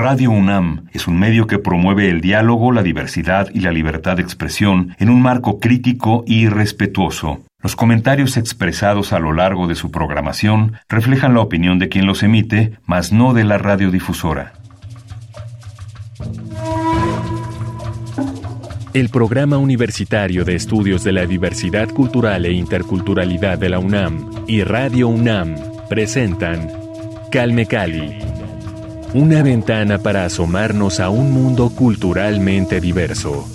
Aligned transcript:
Radio 0.00 0.30
UNAM 0.30 0.86
es 0.94 1.06
un 1.06 1.18
medio 1.18 1.46
que 1.46 1.58
promueve 1.58 2.08
el 2.08 2.22
diálogo, 2.22 2.72
la 2.72 2.82
diversidad 2.82 3.48
y 3.52 3.60
la 3.60 3.70
libertad 3.70 4.16
de 4.16 4.22
expresión 4.22 4.96
en 4.98 5.10
un 5.10 5.20
marco 5.20 5.60
crítico 5.60 6.24
y 6.26 6.48
respetuoso. 6.48 7.42
Los 7.62 7.76
comentarios 7.76 8.38
expresados 8.38 9.12
a 9.12 9.18
lo 9.18 9.34
largo 9.34 9.68
de 9.68 9.74
su 9.74 9.90
programación 9.90 10.72
reflejan 10.88 11.34
la 11.34 11.40
opinión 11.40 11.78
de 11.78 11.90
quien 11.90 12.06
los 12.06 12.22
emite, 12.22 12.78
mas 12.86 13.12
no 13.12 13.34
de 13.34 13.44
la 13.44 13.58
radiodifusora. 13.58 14.54
El 18.94 19.10
Programa 19.10 19.58
Universitario 19.58 20.46
de 20.46 20.54
Estudios 20.54 21.04
de 21.04 21.12
la 21.12 21.26
Diversidad 21.26 21.90
Cultural 21.90 22.46
e 22.46 22.52
Interculturalidad 22.52 23.58
de 23.58 23.68
la 23.68 23.78
UNAM 23.78 24.30
y 24.46 24.62
Radio 24.62 25.08
UNAM 25.08 25.56
presentan 25.90 26.70
Calme 27.30 27.66
Cali, 27.66 28.16
una 29.14 29.42
ventana 29.42 29.98
para 29.98 30.24
asomarnos 30.24 31.00
a 31.00 31.10
un 31.10 31.32
mundo 31.32 31.70
culturalmente 31.70 32.80
diverso. 32.80 33.46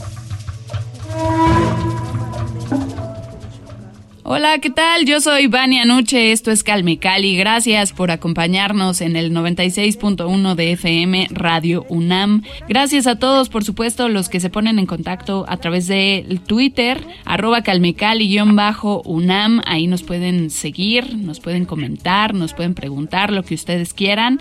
Hola, 4.27 4.57
¿qué 4.57 4.71
tal? 4.71 5.05
Yo 5.05 5.21
soy 5.21 5.45
Vania 5.45 5.83
Anuche, 5.83 6.31
esto 6.31 6.49
es 6.49 6.63
Calme 6.63 6.97
Cali. 6.97 7.37
Gracias 7.37 7.93
por 7.93 8.09
acompañarnos 8.09 9.01
en 9.01 9.15
el 9.15 9.31
96.1 9.31 10.55
de 10.55 10.71
FM 10.71 11.27
Radio 11.29 11.85
UNAM. 11.89 12.41
Gracias 12.67 13.05
a 13.05 13.19
todos, 13.19 13.49
por 13.49 13.63
supuesto, 13.63 14.09
los 14.09 14.27
que 14.27 14.39
se 14.39 14.49
ponen 14.49 14.79
en 14.79 14.87
contacto 14.87 15.45
a 15.47 15.57
través 15.57 15.85
de 15.85 16.39
Twitter, 16.47 17.05
arroba 17.23 17.61
calmecali-unam. 17.61 19.61
Ahí 19.63 19.85
nos 19.85 20.01
pueden 20.01 20.49
seguir, 20.49 21.17
nos 21.17 21.39
pueden 21.39 21.65
comentar, 21.65 22.33
nos 22.33 22.55
pueden 22.55 22.73
preguntar 22.73 23.31
lo 23.31 23.43
que 23.43 23.53
ustedes 23.53 23.93
quieran. 23.93 24.39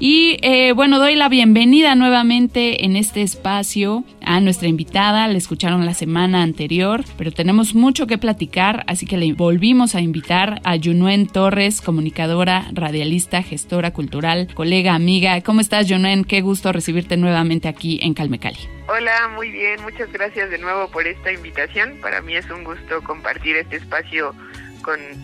Y 0.00 0.38
eh, 0.40 0.72
bueno, 0.72 0.98
doy 0.98 1.14
la 1.14 1.28
bienvenida 1.28 1.94
nuevamente 1.94 2.86
en 2.86 2.96
este 2.96 3.20
espacio 3.20 4.02
a 4.22 4.40
nuestra 4.40 4.68
invitada. 4.68 5.28
La 5.28 5.36
escucharon 5.36 5.84
la 5.84 5.92
semana 5.92 6.42
anterior, 6.42 7.04
pero 7.18 7.32
tenemos 7.32 7.74
mucho 7.74 8.06
que 8.06 8.16
platicar, 8.16 8.82
así 8.86 9.04
que 9.04 9.18
le 9.18 9.25
volvimos 9.32 9.94
a 9.94 10.00
invitar 10.00 10.60
a 10.64 10.76
Yunuen 10.76 11.26
Torres, 11.26 11.80
comunicadora, 11.80 12.66
radialista, 12.72 13.42
gestora 13.42 13.92
cultural, 13.92 14.48
colega, 14.54 14.94
amiga. 14.94 15.40
¿Cómo 15.42 15.60
estás, 15.60 15.88
Yunuen? 15.88 16.24
Qué 16.24 16.40
gusto 16.40 16.72
recibirte 16.72 17.16
nuevamente 17.16 17.68
aquí 17.68 17.98
en 18.02 18.14
Calmecali. 18.14 18.58
Hola, 18.88 19.28
muy 19.34 19.50
bien. 19.50 19.82
Muchas 19.82 20.12
gracias 20.12 20.50
de 20.50 20.58
nuevo 20.58 20.88
por 20.88 21.06
esta 21.06 21.32
invitación. 21.32 21.98
Para 22.00 22.20
mí 22.20 22.36
es 22.36 22.48
un 22.50 22.64
gusto 22.64 23.02
compartir 23.02 23.56
este 23.56 23.76
espacio 23.76 24.34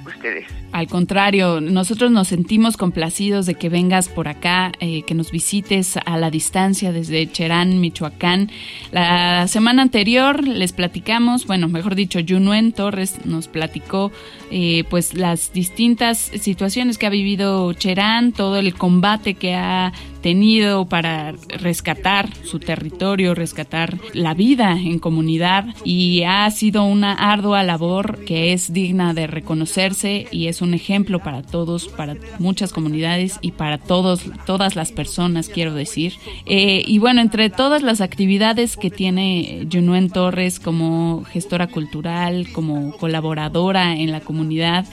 ustedes. 0.07 0.47
Al 0.73 0.89
contrario, 0.89 1.61
nosotros 1.61 2.11
nos 2.11 2.29
sentimos 2.29 2.77
complacidos 2.77 3.47
de 3.47 3.55
que 3.55 3.69
vengas 3.69 4.09
por 4.09 4.29
acá, 4.29 4.73
eh, 4.81 5.03
que 5.03 5.15
nos 5.15 5.31
visites 5.31 5.97
a 5.97 6.17
la 6.17 6.31
distancia 6.31 6.93
desde 6.93 7.31
Cherán, 7.31 7.81
Michoacán. 7.81 8.51
La 8.91 9.47
semana 9.49 9.83
anterior 9.83 10.47
les 10.47 10.73
platicamos, 10.73 11.47
bueno, 11.47 11.69
mejor 11.69 11.95
dicho, 11.95 12.21
Junuen 12.27 12.73
Torres 12.73 13.25
nos 13.25 13.49
platicó 13.49 14.13
eh, 14.51 14.85
pues 14.91 15.15
las 15.15 15.53
distintas 15.53 16.19
situaciones 16.19 16.99
que 16.99 17.07
ha 17.07 17.11
vivido 17.11 17.73
Cherán, 17.75 18.33
todo 18.33 18.59
el 18.59 18.75
combate 18.75 19.35
que 19.35 19.55
ha 19.55 19.93
tenido 20.23 20.87
para 20.87 21.33
rescatar 21.49 22.29
su 22.45 22.59
territorio, 22.59 23.35
rescatar 23.35 23.99
la 24.15 24.35
vida 24.35 24.73
en 24.73 24.99
comunidad 24.99 25.67
y 25.85 26.23
ha 26.23 26.51
sido 26.51 26.85
una 26.85 27.13
ardua 27.13 27.63
labor 27.63 28.25
que 28.25 28.53
es 28.53 28.73
digna 28.73 29.13
de 29.13 29.27
reconocerse 29.27 30.27
y 30.31 30.47
es 30.47 30.63
un 30.63 30.75
ejemplo 30.75 31.19
para 31.19 31.43
todos, 31.43 31.89
para 31.89 32.17
muchas 32.39 32.73
comunidades 32.73 33.39
y 33.43 33.53
para 33.53 33.79
todos, 33.79 34.23
todas 34.47 34.77
las 34.77 34.93
personas, 34.93 35.49
quiero 35.49 35.75
decir. 35.75 36.15
Eh, 36.47 36.83
y 36.87 36.99
bueno, 36.99 37.21
entre 37.21 37.51
todas 37.51 37.83
las 37.83 38.01
actividades 38.01 38.77
que 38.77 38.91
tiene 38.91 39.67
Junuen 39.71 40.11
Torres 40.11 40.61
como 40.61 41.25
gestora 41.25 41.67
cultural, 41.67 42.49
como 42.53 42.97
colaboradora 42.97 43.97
en 43.97 44.13
la 44.13 44.21
comunidad, 44.21 44.87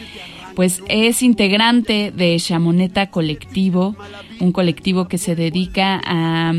pues 0.56 0.82
es 0.88 1.22
integrante 1.24 2.12
de 2.16 2.38
Chamoneta 2.38 3.10
Colectivo, 3.10 3.96
un 4.40 4.52
colectivo 4.52 5.08
que 5.08 5.18
se 5.18 5.36
dedica 5.36 6.02
a 6.06 6.54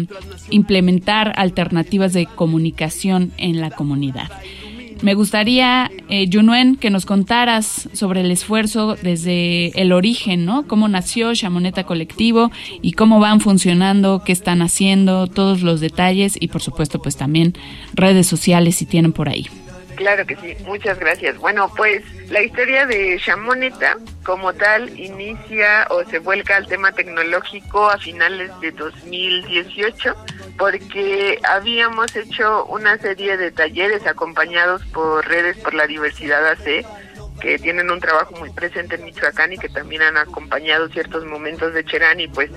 implementar 0.50 1.32
alternativas 1.36 2.12
de 2.12 2.26
comunicación 2.26 3.32
en 3.36 3.60
la 3.60 3.70
comunidad. 3.70 4.30
Me 5.02 5.14
gustaría, 5.14 5.90
eh, 6.10 6.28
Junuen, 6.30 6.76
que 6.76 6.90
nos 6.90 7.06
contaras 7.06 7.88
sobre 7.94 8.20
el 8.20 8.30
esfuerzo 8.30 8.96
desde 9.02 9.68
el 9.80 9.92
origen, 9.92 10.44
¿no? 10.44 10.66
Cómo 10.66 10.88
nació 10.88 11.34
Chamoneta 11.34 11.84
Colectivo 11.84 12.50
y 12.82 12.92
cómo 12.92 13.18
van 13.18 13.40
funcionando, 13.40 14.22
qué 14.24 14.32
están 14.32 14.60
haciendo, 14.60 15.26
todos 15.26 15.62
los 15.62 15.80
detalles 15.80 16.36
y 16.38 16.48
por 16.48 16.60
supuesto 16.60 17.00
pues 17.00 17.16
también 17.16 17.54
redes 17.94 18.26
sociales 18.26 18.76
si 18.76 18.84
tienen 18.84 19.12
por 19.12 19.30
ahí. 19.30 19.46
Claro 20.00 20.24
que 20.24 20.34
sí, 20.36 20.56
muchas 20.64 20.98
gracias. 20.98 21.36
Bueno, 21.36 21.70
pues 21.76 22.02
la 22.30 22.42
historia 22.42 22.86
de 22.86 23.20
Chamoneta 23.22 23.98
como 24.24 24.54
tal 24.54 24.98
inicia 24.98 25.86
o 25.90 26.02
se 26.06 26.20
vuelca 26.20 26.56
al 26.56 26.66
tema 26.66 26.90
tecnológico 26.92 27.90
a 27.90 27.98
finales 27.98 28.50
de 28.62 28.72
2018 28.72 30.16
porque 30.56 31.38
habíamos 31.42 32.16
hecho 32.16 32.64
una 32.64 32.96
serie 32.96 33.36
de 33.36 33.50
talleres 33.50 34.06
acompañados 34.06 34.82
por 34.86 35.28
Redes 35.28 35.58
por 35.58 35.74
la 35.74 35.86
Diversidad 35.86 36.46
AC 36.46 36.86
que 37.42 37.58
tienen 37.58 37.90
un 37.90 38.00
trabajo 38.00 38.34
muy 38.36 38.48
presente 38.52 38.94
en 38.94 39.04
Michoacán 39.04 39.52
y 39.52 39.58
que 39.58 39.68
también 39.68 40.00
han 40.00 40.16
acompañado 40.16 40.88
ciertos 40.88 41.26
momentos 41.26 41.74
de 41.74 41.84
Cherán 41.84 42.20
y 42.20 42.28
pues 42.28 42.50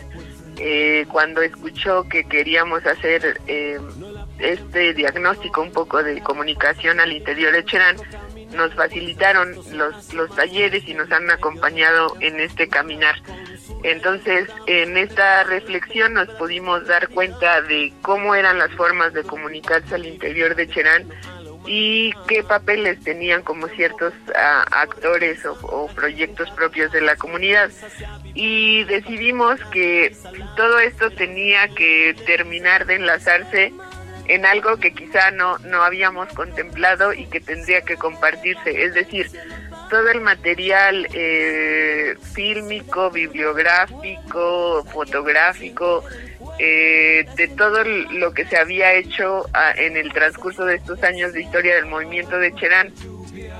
eh, 0.59 1.05
cuando 1.11 1.41
escuchó 1.41 2.07
que 2.07 2.23
queríamos 2.23 2.85
hacer 2.85 3.41
eh, 3.47 3.79
este 4.39 4.93
diagnóstico 4.93 5.61
un 5.61 5.71
poco 5.71 6.03
de 6.03 6.21
comunicación 6.21 6.99
al 6.99 7.11
interior 7.11 7.53
de 7.53 7.65
Cherán, 7.65 7.97
nos 8.53 8.73
facilitaron 8.73 9.55
los, 9.77 10.13
los 10.13 10.35
talleres 10.35 10.83
y 10.87 10.93
nos 10.93 11.11
han 11.11 11.29
acompañado 11.31 12.15
en 12.19 12.39
este 12.39 12.67
caminar. 12.67 13.15
Entonces, 13.83 14.49
en 14.67 14.97
esta 14.97 15.43
reflexión 15.43 16.13
nos 16.13 16.29
pudimos 16.29 16.87
dar 16.87 17.09
cuenta 17.09 17.61
de 17.61 17.93
cómo 18.01 18.35
eran 18.35 18.57
las 18.57 18.71
formas 18.71 19.13
de 19.13 19.23
comunicarse 19.23 19.95
al 19.95 20.05
interior 20.05 20.55
de 20.55 20.67
Cherán 20.69 21.07
y 21.65 22.11
qué 22.27 22.43
papeles 22.43 22.99
tenían 23.03 23.41
como 23.41 23.67
ciertos 23.69 24.13
actores 24.71 25.45
o, 25.45 25.53
o, 25.63 25.87
proyectos 25.87 26.49
propios 26.51 26.91
de 26.91 27.01
la 27.01 27.15
comunidad. 27.15 27.69
Y 28.33 28.83
decidimos 28.85 29.59
que 29.71 30.15
todo 30.55 30.79
esto 30.79 31.09
tenía 31.11 31.67
que 31.69 32.15
terminar 32.25 32.85
de 32.85 32.95
enlazarse 32.95 33.73
en 34.27 34.45
algo 34.45 34.77
que 34.77 34.93
quizá 34.93 35.31
no, 35.31 35.57
no 35.59 35.83
habíamos 35.83 36.29
contemplado 36.29 37.13
y 37.13 37.25
que 37.25 37.39
tendría 37.39 37.81
que 37.81 37.97
compartirse. 37.97 38.83
Es 38.83 38.93
decir, 38.93 39.29
todo 39.89 40.09
el 40.09 40.21
material 40.21 41.07
eh, 41.13 42.15
fílmico, 42.33 43.11
bibliográfico, 43.11 44.83
fotográfico, 44.85 46.03
eh, 46.59 47.25
de 47.35 47.47
todo 47.49 47.83
lo 47.83 48.33
que 48.33 48.45
se 48.45 48.57
había 48.57 48.93
hecho 48.93 49.45
ah, 49.53 49.73
en 49.75 49.97
el 49.97 50.11
transcurso 50.13 50.65
de 50.65 50.75
estos 50.75 51.01
años 51.03 51.33
de 51.33 51.41
historia 51.41 51.75
del 51.75 51.85
movimiento 51.85 52.37
de 52.37 52.53
Cherán, 52.55 52.93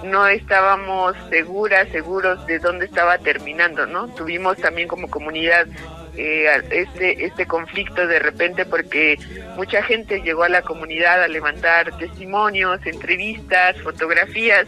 no 0.03 0.27
estábamos 0.27 1.15
seguras, 1.29 1.87
seguros 1.89 2.45
de 2.45 2.59
dónde 2.59 2.85
estaba 2.85 3.17
terminando, 3.17 3.85
¿no? 3.85 4.07
Tuvimos 4.15 4.57
también 4.57 4.87
como 4.87 5.09
comunidad 5.09 5.67
eh, 6.15 6.45
este, 6.69 7.25
este 7.25 7.47
conflicto 7.47 8.05
de 8.05 8.19
repente 8.19 8.65
porque 8.65 9.17
mucha 9.55 9.81
gente 9.83 10.21
llegó 10.21 10.43
a 10.43 10.49
la 10.49 10.61
comunidad 10.61 11.23
a 11.23 11.27
levantar 11.27 11.97
testimonios, 11.97 12.85
entrevistas, 12.85 13.81
fotografías 13.81 14.67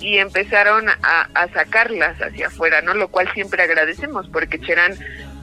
y 0.00 0.18
empezaron 0.18 0.88
a, 0.88 1.48
sacarlas 1.54 2.20
hacia 2.20 2.48
afuera, 2.48 2.82
¿no? 2.82 2.94
Lo 2.94 3.08
cual 3.08 3.32
siempre 3.32 3.62
agradecemos 3.62 4.28
porque 4.28 4.58
Cherán 4.60 4.94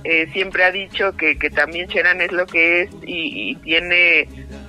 eh, 0.04 0.28
siempre 0.34 0.66
ha 0.66 0.72
dicho 0.72 1.16
que, 1.16 1.36
también 1.50 1.88
Cherán 1.88 2.20
es 2.20 2.34
lo 2.34 2.46
que 2.46 2.82
es 2.82 2.90
y, 3.04 3.56
tiene, 3.58 4.28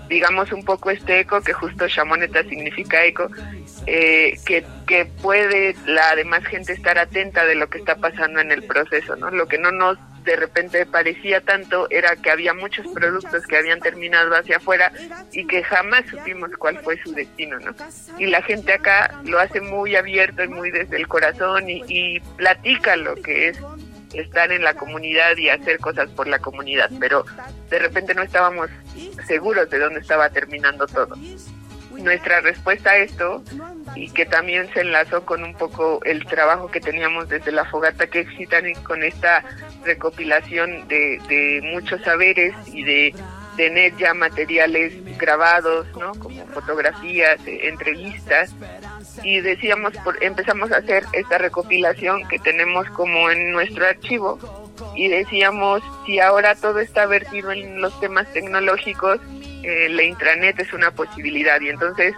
digamos, 0.09 0.53
un 0.53 0.65
poco 0.65 0.91
este 0.91 1.21
eco, 1.21 1.41
que 1.41 1.53
justo 1.53 1.89
Shamoneta 1.89 2.45
significa 2.45 3.05
eco, 3.05 3.29
eh, 3.87 4.39
que, 4.47 4.65
que 4.87 5.07
puede 5.07 5.75
la 5.87 6.15
demás 6.15 6.45
gente 6.45 6.73
estar 6.73 6.97
atenta 6.97 7.45
de 7.45 7.57
lo 7.57 7.69
que 7.69 7.79
está 7.79 7.97
pasando 7.97 8.41
en 8.41 8.53
el 8.53 8.63
proceso, 8.63 9.17
¿no? 9.17 9.31
Lo 9.33 9.49
que 9.49 9.59
no 9.59 9.73
nos 9.73 9.99
de 10.25 10.37
repente 10.37 10.87
parecía 10.87 11.41
tanto 11.41 11.89
era 11.91 12.17
que 12.17 12.31
había 12.31 12.55
muchos 12.55 12.87
productos 12.89 13.47
que 13.47 13.57
habían 13.57 13.81
terminado 13.81 14.35
hacia 14.35 14.59
afuera 14.59 14.93
y 15.33 15.47
que 15.47 15.63
jamás 15.63 16.05
supimos 16.11 16.51
cuál 16.59 16.79
fue 16.81 17.01
su 17.03 17.13
destino, 17.13 17.59
¿no? 17.61 17.75
Y 18.19 18.27
la 18.27 18.43
gente 18.43 18.73
acá 18.73 19.21
lo 19.25 19.39
hace 19.39 19.61
muy 19.61 19.97
abierto 19.97 20.45
y 20.45 20.49
muy 20.49 20.71
desde 20.71 20.97
el 20.97 21.09
corazón 21.09 21.69
y, 21.69 21.83
y 21.89 22.21
platica 22.37 22.97
lo 22.97 23.15
que 23.17 23.49
es 23.49 23.61
estar 24.13 24.51
en 24.51 24.63
la 24.63 24.75
comunidad 24.75 25.37
y 25.37 25.49
hacer 25.49 25.79
cosas 25.79 26.11
por 26.11 26.27
la 26.27 26.39
comunidad, 26.39 26.91
pero 26.99 27.25
de 27.69 27.79
repente 27.79 28.15
no 28.15 28.23
estábamos 28.23 28.69
seguros 29.27 29.71
de 29.71 29.79
dónde 29.79 30.01
estaba 30.01 30.29
terminando 30.31 30.87
todo. 30.87 31.17
Nuestra 32.03 32.41
respuesta 32.41 32.91
a 32.91 32.97
esto 32.97 33.43
y 33.95 34.11
que 34.11 34.25
también 34.27 34.73
se 34.73 34.81
enlazó 34.81 35.25
con 35.25 35.43
un 35.45 35.55
poco 35.55 36.01
el 36.05 36.25
trabajo 36.27 36.71
que 36.71 36.81
teníamos 36.81 37.29
desde 37.29 37.53
la 37.53 37.65
fogata 37.65 38.07
que 38.07 38.21
excitan 38.21 38.73
con 38.85 39.03
esta 39.03 39.45
recopilación 39.85 40.89
de, 40.89 41.21
de 41.29 41.61
muchos 41.73 42.01
saberes 42.03 42.55
y 42.67 42.85
de 42.85 43.15
tener 43.57 43.97
ya 43.97 44.15
materiales 44.15 44.95
grabados, 45.19 45.87
¿no? 45.99 46.13
Como 46.15 46.47
fotografías, 46.47 47.39
eh, 47.47 47.69
entrevistas 47.69 48.55
y 49.23 49.41
decíamos, 49.41 49.93
por, 50.05 50.23
empezamos 50.23 50.73
a 50.73 50.79
hacer 50.79 51.05
esta 51.13 51.39
recopilación 51.39 52.27
que 52.29 52.39
tenemos 52.39 52.89
como 52.91 53.31
en 53.31 53.53
nuestro 53.53 53.87
archivo 53.87 54.39
y 54.95 55.09
decíamos, 55.09 55.83
si 56.07 56.21
ahora 56.21 56.55
todo 56.55 56.81
está 56.81 57.07
vertido 57.07 57.53
en 57.53 57.81
los 57.81 57.99
temas 58.01 58.31
tecnológicos, 58.33 59.21
eh, 59.63 59.89
la 59.91 60.03
intranet 60.03 60.59
es 60.59 60.73
una 60.73 60.91
posibilidad. 60.91 61.61
Y 61.61 61.69
entonces 61.69 62.15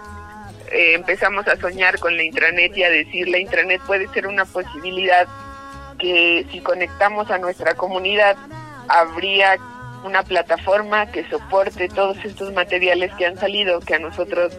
eh, 0.71 0.93
empezamos 0.93 1.47
a 1.47 1.57
soñar 1.57 1.99
con 1.99 2.15
la 2.15 2.23
intranet 2.23 2.75
y 2.77 2.83
a 2.83 2.89
decir 2.89 3.27
la 3.27 3.39
intranet 3.39 3.81
puede 3.81 4.07
ser 4.09 4.27
una 4.27 4.45
posibilidad 4.45 5.27
que 5.99 6.45
si 6.51 6.59
conectamos 6.61 7.29
a 7.29 7.37
nuestra 7.37 7.75
comunidad 7.75 8.35
habría 8.87 9.57
una 10.03 10.23
plataforma 10.23 11.11
que 11.11 11.27
soporte 11.29 11.87
todos 11.89 12.17
estos 12.23 12.53
materiales 12.53 13.11
que 13.15 13.25
han 13.25 13.37
salido, 13.37 13.79
que 13.79 13.95
a 13.95 13.99
nosotros 13.99 14.57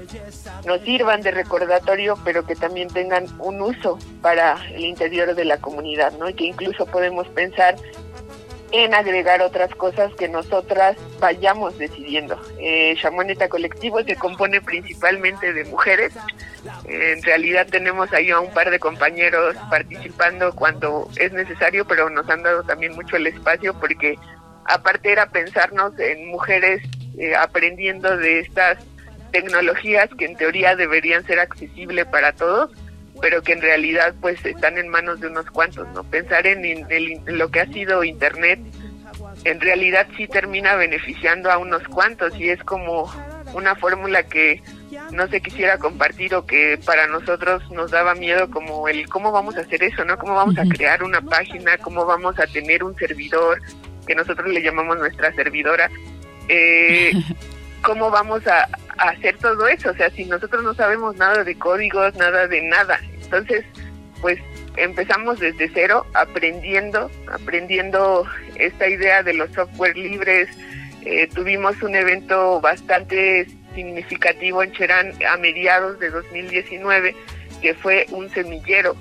nos 0.66 0.80
sirvan 0.82 1.22
de 1.22 1.30
recordatorio, 1.30 2.18
pero 2.24 2.46
que 2.46 2.56
también 2.56 2.88
tengan 2.88 3.26
un 3.38 3.60
uso 3.60 3.98
para 4.22 4.56
el 4.72 4.84
interior 4.84 5.34
de 5.34 5.44
la 5.44 5.58
comunidad, 5.58 6.12
¿no? 6.18 6.28
Y 6.28 6.34
que 6.34 6.44
incluso 6.44 6.86
podemos 6.86 7.28
pensar 7.28 7.76
en 8.74 8.92
agregar 8.92 9.40
otras 9.40 9.72
cosas 9.76 10.12
que 10.14 10.28
nosotras 10.28 10.96
vayamos 11.20 11.78
decidiendo. 11.78 12.36
Eh, 12.58 12.96
Colectivo 13.48 14.02
se 14.02 14.16
compone 14.16 14.60
principalmente 14.60 15.52
de 15.52 15.64
mujeres. 15.66 16.12
en 16.86 17.22
realidad 17.22 17.68
tenemos 17.70 18.12
ahí 18.12 18.30
a 18.30 18.40
un 18.40 18.52
par 18.52 18.70
de 18.70 18.80
compañeros 18.80 19.54
participando 19.70 20.52
cuando 20.56 21.08
es 21.16 21.32
necesario, 21.32 21.84
pero 21.84 22.10
nos 22.10 22.28
han 22.28 22.42
dado 22.42 22.64
también 22.64 22.94
mucho 22.94 23.16
el 23.16 23.28
espacio 23.28 23.74
porque 23.74 24.18
aparte 24.66 25.12
era 25.12 25.26
pensarnos 25.26 25.98
en 25.98 26.28
mujeres 26.28 26.82
eh, 27.18 27.34
aprendiendo 27.34 28.16
de 28.16 28.40
estas 28.40 28.78
tecnologías 29.32 30.08
que 30.16 30.26
en 30.26 30.36
teoría 30.36 30.76
deberían 30.76 31.24
ser 31.26 31.40
accesibles 31.40 32.06
para 32.06 32.32
todos, 32.32 32.70
pero 33.20 33.42
que 33.42 33.52
en 33.52 33.62
realidad 33.62 34.14
pues 34.20 34.44
están 34.44 34.78
en 34.78 34.88
manos 34.88 35.20
de 35.20 35.28
unos 35.28 35.50
cuantos, 35.50 35.88
¿no? 35.94 36.04
Pensar 36.04 36.46
en, 36.46 36.64
en 36.64 37.38
lo 37.38 37.50
que 37.50 37.60
ha 37.60 37.66
sido 37.66 38.04
Internet 38.04 38.60
en 39.44 39.60
realidad 39.60 40.06
sí 40.16 40.26
termina 40.26 40.74
beneficiando 40.76 41.50
a 41.50 41.58
unos 41.58 41.82
cuantos 41.88 42.38
y 42.38 42.48
es 42.48 42.62
como 42.64 43.10
una 43.52 43.74
fórmula 43.76 44.22
que 44.24 44.62
no 45.12 45.28
se 45.28 45.40
quisiera 45.40 45.78
compartir 45.78 46.34
o 46.34 46.46
que 46.46 46.78
para 46.84 47.06
nosotros 47.06 47.62
nos 47.70 47.90
daba 47.90 48.14
miedo 48.14 48.50
como 48.50 48.88
el 48.88 49.08
cómo 49.08 49.32
vamos 49.32 49.56
a 49.56 49.60
hacer 49.60 49.82
eso, 49.82 50.04
¿no? 50.04 50.16
¿Cómo 50.18 50.34
vamos 50.34 50.58
a 50.58 50.64
crear 50.64 51.02
una 51.02 51.20
página? 51.20 51.76
¿Cómo 51.78 52.06
vamos 52.06 52.38
a 52.38 52.46
tener 52.46 52.82
un 52.82 52.94
servidor? 52.96 53.60
Que 54.06 54.14
nosotros 54.14 54.48
le 54.48 54.62
llamamos 54.62 54.98
nuestra 54.98 55.32
servidora, 55.34 55.90
eh, 56.48 57.12
¿cómo 57.82 58.10
vamos 58.10 58.46
a, 58.46 58.68
hacer 58.98 59.36
todo 59.38 59.66
eso? 59.66 59.90
O 59.90 59.94
sea, 59.94 60.08
si 60.10 60.24
nosotros 60.24 60.62
no 60.62 60.72
sabemos 60.74 61.16
nada 61.16 61.42
de 61.42 61.58
códigos, 61.58 62.14
nada 62.14 62.46
de 62.46 62.62
nada. 62.62 63.00
Entonces, 63.22 63.64
pues 64.20 64.38
empezamos 64.76 65.40
desde 65.40 65.68
cero, 65.74 66.06
aprendiendo, 66.14 67.10
aprendiendo 67.26 68.26
esta 68.56 68.88
idea 68.88 69.22
de 69.22 69.34
los 69.34 69.50
software 69.52 69.96
libres. 69.96 70.48
Eh, 71.04 71.28
tuvimos 71.34 71.82
un 71.82 71.94
evento 71.94 72.60
bastante 72.60 73.46
significativo 73.74 74.62
en 74.62 74.72
Cherán 74.72 75.12
a 75.28 75.36
mediados 75.36 75.98
de 75.98 76.10
2019, 76.10 77.14
que 77.60 77.74
fue 77.74 78.06
un 78.10 78.30
semillero 78.30 78.96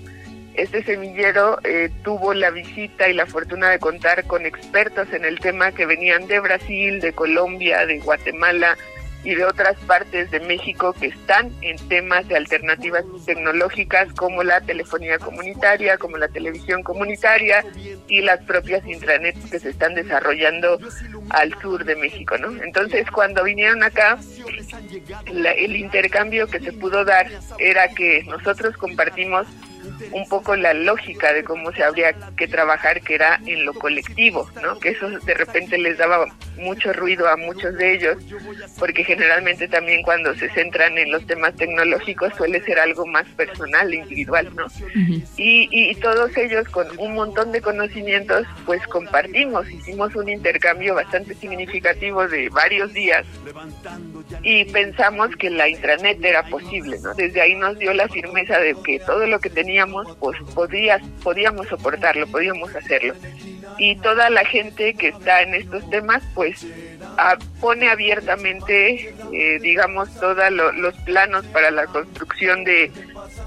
este 0.56 0.84
semillero 0.84 1.60
eh, 1.64 1.90
tuvo 2.04 2.34
la 2.34 2.52
visita 2.52 3.10
y 3.10 3.14
la 3.14 3.26
fortuna 3.26 3.70
de 3.70 3.80
contar 3.80 4.26
con 4.26 4.46
expertos 4.46 5.12
en 5.12 5.26
el 5.26 5.40
tema 5.40 5.72
que 5.72 5.86
venían 5.86 6.28
de 6.28 6.40
Brasil, 6.40 7.00
de 7.00 7.14
Colombia, 7.14 7.86
de 7.86 8.00
Guatemala 8.00 8.78
y 9.24 9.36
de 9.36 9.46
otras 9.46 9.78
partes 9.88 10.30
de 10.32 10.40
México 10.42 10.94
que 10.94 11.08
están 11.08 11.52
en 11.62 11.78
temas 11.88 12.28
de 12.28 12.36
alternativas 12.36 13.06
tecnológicas 13.26 14.12
como 14.14 14.44
la 14.44 14.60
telefonía 14.62 15.18
comunitaria, 15.18 15.98
como 15.98 16.18
la 16.18 16.28
televisión 16.28 16.84
comunitaria 16.84 17.64
y 18.08 18.22
las 18.22 18.42
propias 18.42 18.86
intranets 18.86 19.50
que 19.50 19.60
se 19.60 19.70
están 19.70 19.96
desarrollando 19.96 20.78
al 21.30 21.58
sur 21.62 21.86
de 21.86 21.96
México, 21.96 22.38
¿no? 22.38 22.62
Entonces, 22.62 23.10
cuando 23.12 23.44
vinieron 23.46 23.82
acá, 23.82 24.20
el 25.26 25.76
intercambio 25.76 26.48
que 26.48 26.60
se 26.60 26.74
pudo 26.74 27.06
dar 27.06 27.28
era 27.60 27.88
que 27.90 28.24
nosotros 28.28 28.76
compartimos 28.76 29.48
un 30.12 30.28
poco 30.28 30.56
la 30.56 30.74
lógica 30.74 31.34
de 31.34 31.44
cómo 31.44 31.72
se 31.72 31.84
habría 31.84 32.14
que 32.38 32.48
trabajar, 32.48 33.02
que 33.02 33.16
era 33.16 33.40
en 33.46 33.66
lo 33.66 33.74
colectivo, 33.74 34.50
¿no? 34.62 34.80
Que 34.80 34.90
eso 34.90 35.10
de 35.10 35.34
repente 35.34 35.78
les 35.78 35.98
daba 35.98 36.26
mucho 36.58 36.94
ruido 36.94 37.28
a 37.28 37.38
muchos 37.38 37.76
de 37.78 37.94
ellos, 37.94 38.18
porque 38.78 39.04
generalmente 39.04 39.68
también 39.68 40.04
cuando 40.04 40.36
se 40.36 40.50
centran 40.50 40.98
en 40.98 41.12
los 41.12 41.26
temas 41.26 41.56
tecnológicos 41.56 42.34
suele 42.36 42.62
ser 42.64 42.80
algo 42.80 43.06
más 43.06 43.28
personal, 43.30 43.94
individual, 43.94 44.50
¿no? 44.56 44.68
y, 45.38 45.68
y 45.72 45.96
todos 45.96 46.36
ellos 46.38 46.68
con 46.70 46.88
un 47.00 47.16
montón 47.16 47.52
de 47.52 47.62
conocimientos, 47.62 48.46
pues 48.66 48.86
compartimos, 48.88 49.70
hicimos 49.70 50.16
un 50.16 50.30
intercambio 50.30 50.96
bastante 50.96 51.34
significativo 51.36 52.28
de 52.28 52.50
varios 52.50 52.94
días 52.94 53.26
y 54.42 54.66
pensamos 54.66 55.36
que 55.38 55.50
la 55.50 55.70
intranet 55.70 56.24
era 56.24 56.44
posible, 56.44 56.98
¿no? 57.02 57.14
Desde 57.14 57.42
ahí 57.42 57.56
nos 57.56 57.78
dio 57.78 57.94
la 57.94 58.08
firmeza 58.08 58.60
de 58.60 58.76
que 58.84 59.00
todo 59.00 59.26
lo 59.26 59.40
que 59.40 59.50
teníamos, 59.50 59.93
pues 60.20 60.38
podía, 60.54 61.00
podíamos 61.24 61.68
soportarlo, 61.68 62.28
podíamos 62.28 62.76
hacerlo. 62.76 63.14
Y 63.78 63.96
toda 63.98 64.30
la 64.30 64.46
gente 64.46 64.94
que 64.94 65.10
está 65.10 65.42
en 65.42 65.56
estos 65.56 65.90
temas, 65.90 66.22
pues 66.36 66.66
pone 67.60 67.90
abiertamente, 67.90 69.14
eh, 69.32 69.60
digamos, 69.62 70.14
todos 70.20 70.52
los 70.52 70.96
planos 71.02 71.46
para 71.48 71.72
la 71.72 71.86
construcción 71.88 72.64
de, 72.64 72.92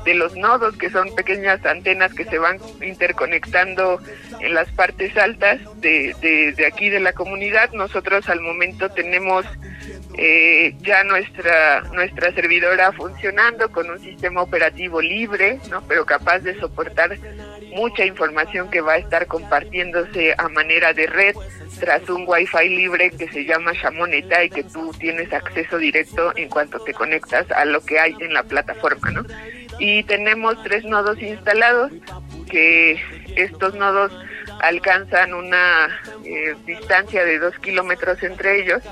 de 0.04 0.14
los 0.14 0.34
nodos, 0.36 0.76
que 0.76 0.90
son 0.90 1.14
pequeñas 1.14 1.64
antenas 1.64 2.12
que 2.14 2.24
se 2.24 2.38
van 2.38 2.58
interconectando 2.80 4.00
en 4.40 4.54
las 4.54 4.70
partes 4.72 5.16
altas 5.16 5.60
de, 5.80 6.14
de 6.56 6.66
aquí 6.66 6.88
de 6.88 7.00
la 7.00 7.12
comunidad. 7.12 7.70
Nosotros 7.72 8.28
al 8.28 8.40
momento 8.40 8.88
tenemos 8.90 9.44
eh, 10.18 10.74
ya 10.80 11.04
nuestra 11.04 11.82
nuestra 11.92 12.32
servidora 12.32 12.92
funcionando 12.92 13.70
con 13.70 13.90
un 13.90 13.98
sistema 13.98 14.42
operativo 14.42 15.00
libre, 15.02 15.60
¿no? 15.70 15.82
pero 15.86 16.06
capaz 16.06 16.38
de 16.40 16.58
soportar 16.58 17.18
mucha 17.74 18.06
información 18.06 18.70
que 18.70 18.80
va 18.80 18.94
a 18.94 18.98
estar 18.98 19.26
compartiéndose 19.26 20.34
a 20.38 20.48
manera 20.48 20.94
de 20.94 21.06
red 21.06 21.34
tras 21.78 22.08
un 22.08 22.24
wifi 22.26 22.68
libre 22.68 23.10
que 23.10 23.28
se 23.28 23.44
llama 23.44 23.72
Shamoneta 23.74 24.42
y 24.44 24.50
que 24.50 24.64
tú 24.64 24.90
tienes 24.98 25.30
acceso 25.32 25.76
directo 25.76 26.32
en 26.36 26.48
cuanto 26.48 26.78
te 26.78 26.94
conectas 26.94 27.50
a 27.50 27.66
lo 27.66 27.84
que 27.84 27.98
hay 27.98 28.14
en 28.20 28.32
la 28.32 28.42
plataforma, 28.42 29.10
¿no? 29.10 29.24
Y 29.78 30.02
tenemos 30.04 30.62
tres 30.62 30.84
nodos 30.84 31.20
instalados 31.20 31.92
que 32.50 32.98
estos 33.36 33.74
nodos 33.74 34.10
alcanzan 34.62 35.34
una 35.34 35.88
eh, 36.24 36.54
distancia 36.64 37.24
de 37.24 37.38
dos 37.38 37.58
kilómetros 37.58 38.22
entre 38.22 38.62
ellos 38.62 38.82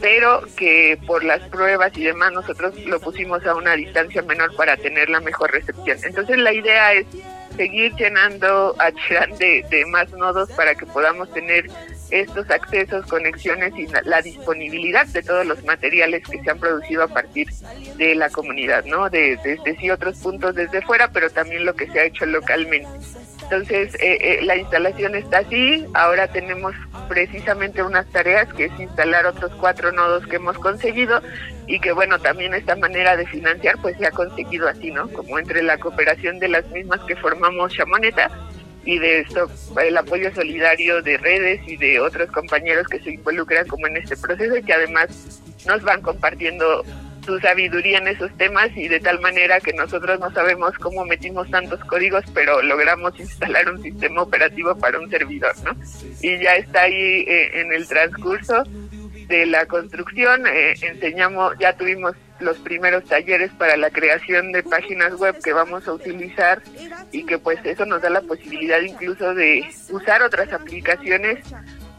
pero 0.00 0.42
que 0.56 0.98
por 1.06 1.22
las 1.24 1.40
pruebas 1.48 1.92
y 1.96 2.04
demás 2.04 2.32
nosotros 2.32 2.74
lo 2.86 3.00
pusimos 3.00 3.44
a 3.46 3.54
una 3.54 3.74
distancia 3.74 4.22
menor 4.22 4.54
para 4.56 4.76
tener 4.76 5.10
la 5.10 5.20
mejor 5.20 5.52
recepción. 5.52 5.98
Entonces 6.02 6.38
la 6.38 6.52
idea 6.52 6.94
es 6.94 7.06
seguir 7.56 7.94
llenando 7.96 8.74
a 8.78 8.90
Cherán 8.92 9.36
de, 9.36 9.64
de 9.70 9.84
más 9.86 10.10
nodos 10.12 10.50
para 10.52 10.74
que 10.74 10.86
podamos 10.86 11.30
tener 11.32 11.66
estos 12.10 12.50
accesos, 12.50 13.06
conexiones 13.06 13.72
y 13.76 13.86
la, 14.04 14.22
disponibilidad 14.22 15.06
de 15.06 15.22
todos 15.22 15.46
los 15.46 15.62
materiales 15.64 16.22
que 16.28 16.42
se 16.42 16.50
han 16.50 16.58
producido 16.58 17.04
a 17.04 17.08
partir 17.08 17.48
de 17.96 18.14
la 18.14 18.30
comunidad, 18.30 18.84
¿no? 18.84 19.08
De, 19.08 19.38
desde 19.44 19.76
sí 19.76 19.90
otros 19.90 20.18
puntos 20.18 20.54
desde 20.54 20.82
fuera, 20.82 21.10
pero 21.10 21.30
también 21.30 21.64
lo 21.64 21.74
que 21.74 21.86
se 21.86 22.00
ha 22.00 22.04
hecho 22.04 22.26
localmente. 22.26 22.88
Entonces, 23.50 23.96
eh, 23.96 24.16
eh, 24.20 24.38
la 24.44 24.56
instalación 24.56 25.16
está 25.16 25.38
así. 25.38 25.84
Ahora 25.94 26.28
tenemos 26.28 26.72
precisamente 27.08 27.82
unas 27.82 28.06
tareas 28.06 28.52
que 28.54 28.66
es 28.66 28.80
instalar 28.80 29.26
otros 29.26 29.50
cuatro 29.58 29.90
nodos 29.90 30.24
que 30.28 30.36
hemos 30.36 30.56
conseguido 30.56 31.20
y 31.66 31.80
que, 31.80 31.90
bueno, 31.90 32.20
también 32.20 32.54
esta 32.54 32.76
manera 32.76 33.16
de 33.16 33.26
financiar, 33.26 33.74
pues 33.82 33.96
se 33.98 34.06
ha 34.06 34.12
conseguido 34.12 34.68
así, 34.68 34.92
¿no? 34.92 35.08
Como 35.08 35.36
entre 35.36 35.64
la 35.64 35.78
cooperación 35.78 36.38
de 36.38 36.46
las 36.46 36.64
mismas 36.68 37.00
que 37.00 37.16
formamos 37.16 37.72
Chamoneta 37.72 38.30
y 38.84 39.00
de 39.00 39.20
esto 39.20 39.50
el 39.82 39.96
apoyo 39.96 40.32
solidario 40.32 41.02
de 41.02 41.18
redes 41.18 41.60
y 41.66 41.76
de 41.76 41.98
otros 41.98 42.30
compañeros 42.30 42.86
que 42.86 43.00
se 43.00 43.10
involucran 43.10 43.66
como 43.66 43.88
en 43.88 43.96
este 43.96 44.16
proceso 44.16 44.56
y 44.56 44.62
que 44.62 44.74
además 44.74 45.40
nos 45.66 45.82
van 45.82 46.02
compartiendo 46.02 46.84
su 47.30 47.38
sabiduría 47.38 47.98
en 47.98 48.08
esos 48.08 48.36
temas 48.36 48.76
y 48.76 48.88
de 48.88 48.98
tal 48.98 49.20
manera 49.20 49.60
que 49.60 49.72
nosotros 49.72 50.18
no 50.18 50.32
sabemos 50.32 50.76
cómo 50.78 51.04
metimos 51.04 51.48
tantos 51.48 51.78
códigos, 51.84 52.24
pero 52.34 52.60
logramos 52.60 53.18
instalar 53.20 53.70
un 53.70 53.80
sistema 53.80 54.22
operativo 54.22 54.74
para 54.76 54.98
un 54.98 55.08
servidor, 55.08 55.54
¿no? 55.62 55.70
Y 56.22 56.42
ya 56.42 56.56
está 56.56 56.82
ahí 56.82 57.24
eh, 57.28 57.60
en 57.60 57.72
el 57.72 57.86
transcurso 57.86 58.64
de 59.28 59.46
la 59.46 59.64
construcción, 59.66 60.44
eh, 60.48 60.74
enseñamos, 60.82 61.54
ya 61.60 61.76
tuvimos 61.76 62.16
los 62.40 62.58
primeros 62.58 63.04
talleres 63.04 63.52
para 63.52 63.76
la 63.76 63.90
creación 63.90 64.50
de 64.50 64.64
páginas 64.64 65.14
web 65.14 65.36
que 65.40 65.52
vamos 65.52 65.86
a 65.86 65.92
utilizar 65.92 66.60
y 67.12 67.24
que 67.26 67.38
pues 67.38 67.60
eso 67.64 67.86
nos 67.86 68.02
da 68.02 68.10
la 68.10 68.22
posibilidad 68.22 68.80
incluso 68.80 69.34
de 69.34 69.64
usar 69.90 70.22
otras 70.22 70.52
aplicaciones 70.52 71.38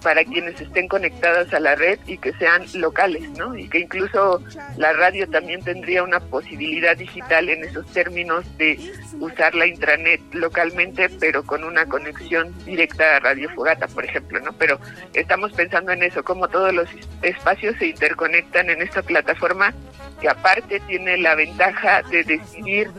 para 0.01 0.23
quienes 0.23 0.59
estén 0.59 0.87
conectadas 0.87 1.53
a 1.53 1.59
la 1.59 1.75
red 1.75 1.99
y 2.07 2.17
que 2.17 2.33
sean 2.33 2.65
locales, 2.75 3.29
¿no? 3.37 3.55
Y 3.55 3.69
que 3.69 3.79
incluso 3.79 4.43
la 4.77 4.93
radio 4.93 5.29
también 5.29 5.63
tendría 5.63 6.03
una 6.03 6.19
posibilidad 6.19 6.97
digital 6.97 7.49
en 7.49 7.63
esos 7.63 7.85
términos 7.87 8.45
de 8.57 8.79
usar 9.19 9.53
la 9.55 9.67
intranet 9.67 10.21
localmente, 10.33 11.09
pero 11.19 11.43
con 11.43 11.63
una 11.63 11.85
conexión 11.85 12.53
directa 12.65 13.17
a 13.17 13.19
Radio 13.19 13.49
Fogata, 13.51 13.87
por 13.87 14.05
ejemplo, 14.05 14.39
¿no? 14.39 14.53
Pero 14.53 14.79
estamos 15.13 15.51
pensando 15.53 15.91
en 15.91 16.03
eso, 16.03 16.23
cómo 16.23 16.47
todos 16.47 16.73
los 16.73 16.89
espacios 17.21 17.75
se 17.77 17.87
interconectan 17.87 18.69
en 18.69 18.81
esta 18.81 19.03
plataforma 19.03 19.73
que 20.19 20.29
aparte 20.29 20.79
tiene 20.81 21.17
la 21.17 21.35
ventaja 21.35 22.01
de 22.03 22.23
decidir 22.23 22.89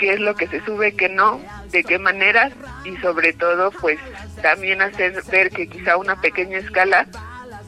qué 0.00 0.14
es 0.14 0.20
lo 0.20 0.34
que 0.34 0.48
se 0.48 0.64
sube, 0.64 0.96
qué 0.96 1.08
no, 1.08 1.40
de 1.70 1.84
qué 1.84 1.98
manera 1.98 2.50
y 2.84 2.96
sobre 2.96 3.34
todo 3.34 3.70
pues 3.70 3.98
también 4.42 4.80
hacer 4.80 5.22
ver 5.30 5.50
que 5.50 5.68
quizá 5.68 5.96
una 5.98 6.20
pequeña 6.20 6.58
escala 6.58 7.06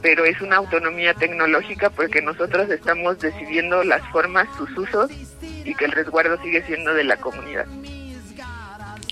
pero 0.00 0.24
es 0.24 0.40
una 0.40 0.56
autonomía 0.56 1.14
tecnológica 1.14 1.90
porque 1.90 2.22
nosotros 2.22 2.68
estamos 2.70 3.20
decidiendo 3.20 3.84
las 3.84 4.02
formas, 4.08 4.48
sus 4.56 4.76
usos 4.76 5.10
y 5.42 5.74
que 5.74 5.84
el 5.84 5.92
resguardo 5.92 6.42
sigue 6.42 6.64
siendo 6.64 6.92
de 6.92 7.04
la 7.04 7.16
comunidad. 7.18 7.66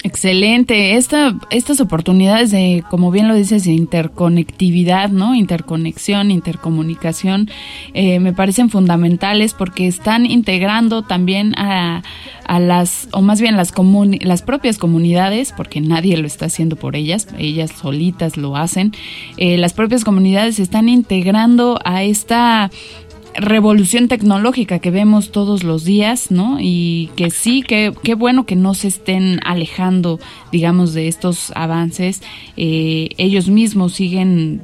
Excelente. 0.02 0.96
Esta, 0.96 1.36
estas 1.50 1.78
oportunidades 1.80 2.50
de, 2.50 2.82
como 2.88 3.10
bien 3.10 3.28
lo 3.28 3.34
dices, 3.34 3.64
de 3.64 3.72
interconectividad, 3.72 5.10
¿no? 5.10 5.34
Interconexión, 5.34 6.30
intercomunicación, 6.30 7.50
eh, 7.92 8.18
me 8.18 8.32
parecen 8.32 8.70
fundamentales 8.70 9.52
porque 9.52 9.86
están 9.86 10.24
integrando 10.24 11.02
también 11.02 11.54
a, 11.58 12.02
a 12.46 12.60
las, 12.60 13.08
o 13.12 13.20
más 13.20 13.42
bien 13.42 13.58
las, 13.58 13.74
las 14.22 14.42
propias 14.42 14.78
comunidades, 14.78 15.52
porque 15.54 15.82
nadie 15.82 16.16
lo 16.16 16.26
está 16.26 16.46
haciendo 16.46 16.76
por 16.76 16.96
ellas, 16.96 17.28
ellas 17.38 17.70
solitas 17.70 18.38
lo 18.38 18.56
hacen, 18.56 18.92
eh, 19.36 19.58
las 19.58 19.74
propias 19.74 20.04
comunidades 20.04 20.58
están 20.60 20.88
integrando 20.88 21.78
a 21.84 22.04
esta 22.04 22.70
revolución 23.34 24.08
tecnológica 24.08 24.78
que 24.78 24.90
vemos 24.90 25.30
todos 25.30 25.64
los 25.64 25.84
días, 25.84 26.30
¿no? 26.30 26.58
Y 26.60 27.10
que 27.16 27.30
sí, 27.30 27.62
que 27.62 27.92
qué 28.02 28.14
bueno 28.14 28.46
que 28.46 28.56
no 28.56 28.74
se 28.74 28.88
estén 28.88 29.40
alejando, 29.44 30.18
digamos, 30.52 30.94
de 30.94 31.08
estos 31.08 31.52
avances. 31.54 32.22
Eh, 32.56 33.10
ellos 33.16 33.48
mismos 33.48 33.94
siguen 33.94 34.62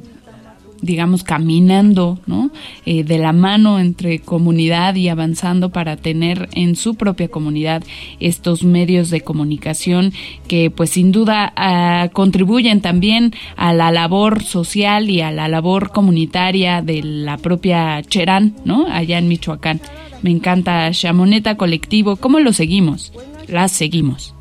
digamos, 0.86 1.24
caminando, 1.24 2.18
¿no? 2.26 2.50
Eh, 2.86 3.04
de 3.04 3.18
la 3.18 3.32
mano 3.32 3.78
entre 3.78 4.20
comunidad 4.20 4.94
y 4.94 5.08
avanzando 5.08 5.70
para 5.70 5.96
tener 5.96 6.48
en 6.52 6.76
su 6.76 6.94
propia 6.94 7.28
comunidad 7.28 7.82
estos 8.20 8.62
medios 8.62 9.10
de 9.10 9.20
comunicación 9.20 10.12
que, 10.48 10.70
pues, 10.70 10.90
sin 10.90 11.12
duda 11.12 11.52
ah, 11.56 12.08
contribuyen 12.12 12.80
también 12.80 13.34
a 13.56 13.72
la 13.72 13.90
labor 13.90 14.42
social 14.42 15.10
y 15.10 15.20
a 15.20 15.30
la 15.32 15.48
labor 15.48 15.90
comunitaria 15.90 16.82
de 16.82 17.02
la 17.02 17.36
propia 17.36 18.02
Cherán, 18.02 18.54
¿no? 18.64 18.86
Allá 18.90 19.18
en 19.18 19.28
Michoacán. 19.28 19.80
Me 20.22 20.30
encanta 20.30 20.90
Chamoneta 20.92 21.56
Colectivo. 21.56 22.16
¿Cómo 22.16 22.40
lo 22.40 22.52
seguimos? 22.52 23.12
Las 23.48 23.72
seguimos. 23.72 24.34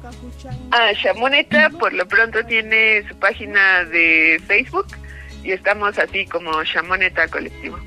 Ah, 0.72 0.92
Chamoneta 1.02 1.70
por 1.70 1.94
lo 1.94 2.08
pronto 2.08 2.40
tiene 2.46 3.08
su 3.08 3.16
página 3.18 3.84
de 3.86 4.42
Facebook 4.48 4.88
y 5.46 5.52
estamos 5.52 5.98
así 5.98 6.26
como 6.26 6.52
Chamoneta 6.64 7.28
Colectivo. 7.28 7.78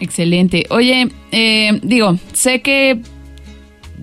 Excelente. 0.00 0.66
Oye, 0.70 1.08
eh, 1.32 1.78
digo, 1.82 2.18
sé 2.32 2.60
que 2.62 3.00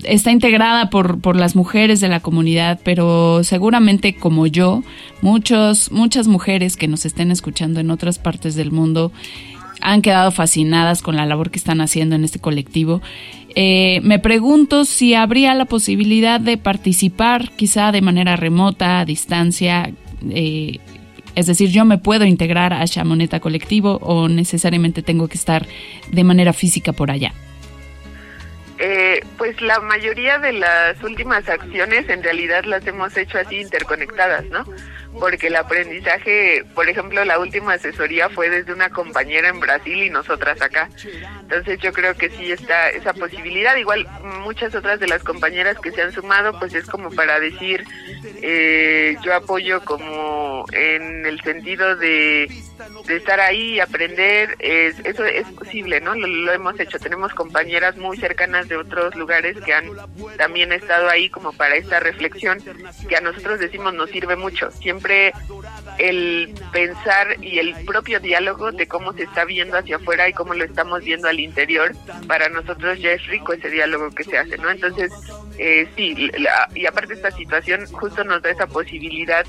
está 0.04 0.32
integrada 0.32 0.90
por, 0.90 1.22
por 1.22 1.36
las 1.36 1.56
mujeres 1.56 2.00
de 2.02 2.10
la 2.10 2.20
comunidad, 2.20 2.80
pero 2.84 3.44
seguramente 3.44 4.16
como 4.16 4.48
yo, 4.48 4.84
muchos, 5.22 5.92
muchas 5.92 6.28
mujeres 6.28 6.76
que 6.76 6.88
nos 6.88 7.06
estén 7.06 7.32
escuchando 7.32 7.80
en 7.80 7.92
otras 7.92 8.20
partes 8.20 8.56
del 8.56 8.72
mundo 8.72 9.12
han 9.82 10.02
quedado 10.02 10.32
fascinadas 10.32 11.02
con 11.02 11.16
la 11.16 11.26
labor 11.26 11.52
que 11.52 11.60
están 11.60 11.82
haciendo 11.82 12.16
en 12.16 12.24
este 12.24 12.40
colectivo. 12.40 13.02
Eh, 13.56 14.00
me 14.02 14.18
pregunto 14.18 14.86
si 14.86 15.14
habría 15.14 15.54
la 15.54 15.66
posibilidad 15.66 16.40
de 16.40 16.58
participar 16.58 17.52
quizá 17.52 17.92
de 17.92 18.02
manera 18.02 18.36
remota, 18.36 19.00
a 19.00 19.06
distancia, 19.06 19.92
eh, 20.30 20.80
es 21.36 21.48
decir, 21.48 21.70
yo 21.70 21.86
me 21.86 21.98
puedo 21.98 22.26
integrar 22.26 22.74
a 22.74 22.86
Chamoneta 22.86 23.40
Colectivo 23.40 23.98
o 24.02 24.28
necesariamente 24.28 25.02
tengo 25.02 25.28
que 25.28 25.38
estar 25.38 25.66
de 26.12 26.24
manera 26.24 26.54
física 26.54 26.94
por 26.94 27.12
allá. 27.12 27.34
Eh, 28.80 29.24
pues 29.38 29.62
la 29.62 29.80
mayoría 29.80 30.40
de 30.40 30.54
las 30.54 31.02
últimas 31.04 31.48
acciones 31.48 32.10
en 32.10 32.24
realidad 32.24 32.66
las 32.66 32.86
hemos 32.88 33.16
hecho 33.16 33.38
así 33.38 33.58
interconectadas, 33.62 34.46
¿no? 34.46 34.66
Porque 35.20 35.48
el 35.48 35.56
aprendizaje, 35.56 36.66
por 36.74 36.90
ejemplo, 36.90 37.24
la 37.24 37.40
última 37.40 37.74
asesoría 37.74 38.30
fue 38.30 38.50
desde 38.50 38.74
una 38.74 38.90
compañera 38.90 39.50
en 39.50 39.60
Brasil 39.60 40.04
y 40.04 40.10
nosotras 40.10 40.62
acá. 40.62 40.90
Entonces 41.42 41.80
yo 41.80 41.92
creo 41.94 42.16
que 42.16 42.30
sí 42.30 42.52
está 42.52 42.90
esa 42.90 43.14
posibilidad. 43.14 43.76
Igual 43.76 44.08
muchas 44.44 44.74
otras 44.76 45.00
de 45.00 45.08
las 45.08 45.24
compañeras 45.24 45.78
que 45.80 45.92
se 45.92 46.02
han 46.02 46.12
sumado, 46.12 46.58
pues 46.60 46.74
es 46.74 46.86
como 46.86 47.12
para 47.12 47.40
decir, 47.40 47.84
eh, 48.42 49.16
yo 49.24 49.34
apoyo 49.36 49.84
como 49.86 50.66
en 50.72 51.26
el 51.26 51.42
sentido 51.42 51.96
de, 51.96 52.50
estar 53.08 53.40
ahí 53.40 53.76
y 53.76 53.80
aprender, 53.80 54.56
es, 54.60 55.00
eso 55.04 55.24
es 55.26 55.48
posible, 55.52 56.02
¿no? 56.02 56.16
Lo, 56.16 56.28
lo 56.28 56.52
hemos 56.52 56.80
hecho. 56.80 57.00
Tenemos 57.00 57.34
compañeras 57.34 57.96
muy 57.98 58.18
cercanas 58.18 58.68
de 58.68 58.78
otros 58.78 59.16
lugares 59.16 59.58
que 59.62 59.74
han 59.74 59.90
también 60.38 60.72
estado 60.72 61.10
ahí 61.10 61.30
como 61.30 61.54
para 61.54 61.76
esta 61.76 62.00
reflexión 62.00 62.60
que 63.08 63.16
a 63.16 63.22
nosotros 63.22 63.60
decimos 63.60 63.94
nos 63.94 64.10
sirve 64.10 64.36
mucho. 64.36 64.72
Siempre 64.72 65.03
siempre 65.04 65.34
el 66.04 66.54
pensar 66.74 67.38
y 67.42 67.60
el 67.60 67.74
propio 67.86 68.20
diálogo 68.20 68.74
de 68.74 68.88
cómo 68.88 69.14
se 69.14 69.24
está 69.24 69.46
viendo 69.46 69.78
hacia 69.78 69.96
afuera 69.96 70.28
y 70.28 70.34
cómo 70.34 70.54
lo 70.54 70.66
estamos 70.66 71.02
viendo 71.02 71.30
al 71.30 71.40
interior, 71.40 71.94
para 72.28 72.50
nosotros 72.50 73.00
ya 73.00 73.14
es 73.14 73.26
rico 73.28 73.54
ese 73.54 73.70
diálogo 73.70 74.10
que 74.12 74.26
se 74.26 74.38
hace, 74.38 74.58
¿no? 74.58 74.70
Entonces, 74.70 75.14
eh, 75.58 75.88
sí, 75.96 76.30
y 76.76 76.86
aparte 76.86 77.14
esta 77.14 77.32
situación 77.32 77.86
justo 77.88 78.26
nos 78.26 78.42
da 78.42 78.50
esa 78.50 78.68
posibilidad 78.68 79.46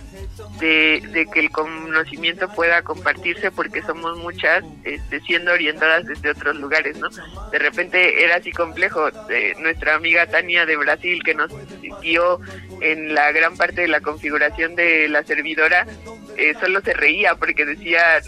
de, 0.60 1.02
de, 1.12 1.26
que 1.26 1.40
el 1.40 1.50
conocimiento 1.50 2.48
pueda 2.48 2.82
compartirse 2.82 3.50
porque 3.50 3.82
somos 3.82 4.16
muchas 4.18 4.62
este, 4.84 5.20
siendo 5.22 5.52
orientadas 5.52 6.06
desde 6.06 6.30
otros 6.30 6.54
lugares, 6.54 6.96
¿no? 6.98 7.08
De 7.50 7.58
repente 7.58 8.24
era 8.24 8.36
así 8.36 8.52
complejo. 8.52 9.08
Eh, 9.28 9.54
nuestra 9.58 9.96
amiga 9.96 10.26
Tania 10.26 10.66
de 10.66 10.76
Brasil 10.76 11.20
que 11.24 11.34
nos 11.34 11.50
guió 12.00 12.38
en 12.80 13.14
la 13.14 13.32
gran 13.32 13.56
parte 13.56 13.82
de 13.82 13.88
la 13.88 14.00
configuración 14.00 14.76
de 14.76 15.08
la 15.08 15.24
servidora, 15.24 15.86
eh, 16.36 16.54
solo 16.60 16.80
se 16.80 16.94
reía 16.94 17.34
porque 17.34 17.64
decía 17.64 18.20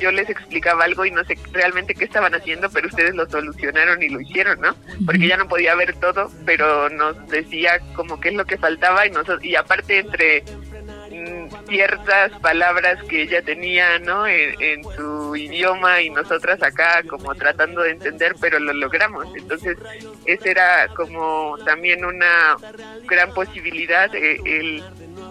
yo 0.00 0.10
les 0.10 0.28
explicaba 0.28 0.84
algo 0.84 1.04
y 1.04 1.10
no 1.10 1.24
sé 1.24 1.38
realmente 1.52 1.94
qué 1.94 2.04
estaban 2.04 2.34
haciendo, 2.34 2.68
pero 2.70 2.88
ustedes 2.88 3.14
lo 3.14 3.28
solucionaron 3.28 4.02
y 4.02 4.08
lo 4.08 4.20
hicieron, 4.20 4.60
¿no? 4.60 4.74
Porque 5.06 5.28
ya 5.28 5.36
no 5.36 5.48
podía 5.48 5.74
ver 5.74 5.94
todo, 5.96 6.30
pero 6.44 6.88
nos 6.88 7.28
decía 7.28 7.80
como 7.94 8.18
qué 8.20 8.30
es 8.30 8.34
lo 8.34 8.44
que 8.44 8.58
faltaba 8.58 9.06
y 9.06 9.10
nosotros 9.10 9.44
y 9.44 9.54
aparte 9.54 9.98
entre 9.98 10.42
mm, 10.42 11.68
ciertas 11.68 12.32
palabras 12.40 13.02
que 13.04 13.22
ella 13.22 13.42
tenía, 13.42 13.98
¿no? 14.00 14.26
En, 14.26 14.60
en, 14.60 14.82
su 14.96 15.36
idioma 15.36 16.00
y 16.00 16.10
nosotras 16.10 16.62
acá 16.62 17.02
como 17.08 17.34
tratando 17.34 17.82
de 17.82 17.92
entender, 17.92 18.34
pero 18.40 18.58
lo 18.58 18.72
logramos. 18.72 19.26
Entonces, 19.36 19.78
esa 20.26 20.50
era 20.50 20.88
como 20.96 21.56
también 21.64 22.04
una 22.04 22.56
gran 23.04 23.32
posibilidad, 23.32 24.12
eh, 24.14 24.38
el, 24.44 24.82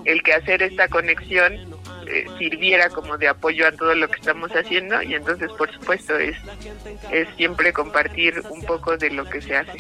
el 0.05 0.23
que 0.23 0.33
hacer 0.33 0.63
esta 0.63 0.87
conexión 0.87 1.70
eh, 2.11 2.25
sirviera 2.37 2.89
como 2.89 3.17
de 3.17 3.27
apoyo 3.27 3.67
a 3.67 3.71
todo 3.71 3.95
lo 3.95 4.07
que 4.09 4.19
estamos 4.19 4.51
haciendo 4.51 5.01
y 5.01 5.13
entonces 5.13 5.49
por 5.57 5.71
supuesto 5.71 6.17
es, 6.17 6.35
siempre 7.37 7.73
compartir 7.73 8.41
un 8.49 8.63
poco 8.63 8.97
de 8.97 9.11
lo 9.11 9.25
que 9.25 9.41
se 9.41 9.55
hace. 9.55 9.71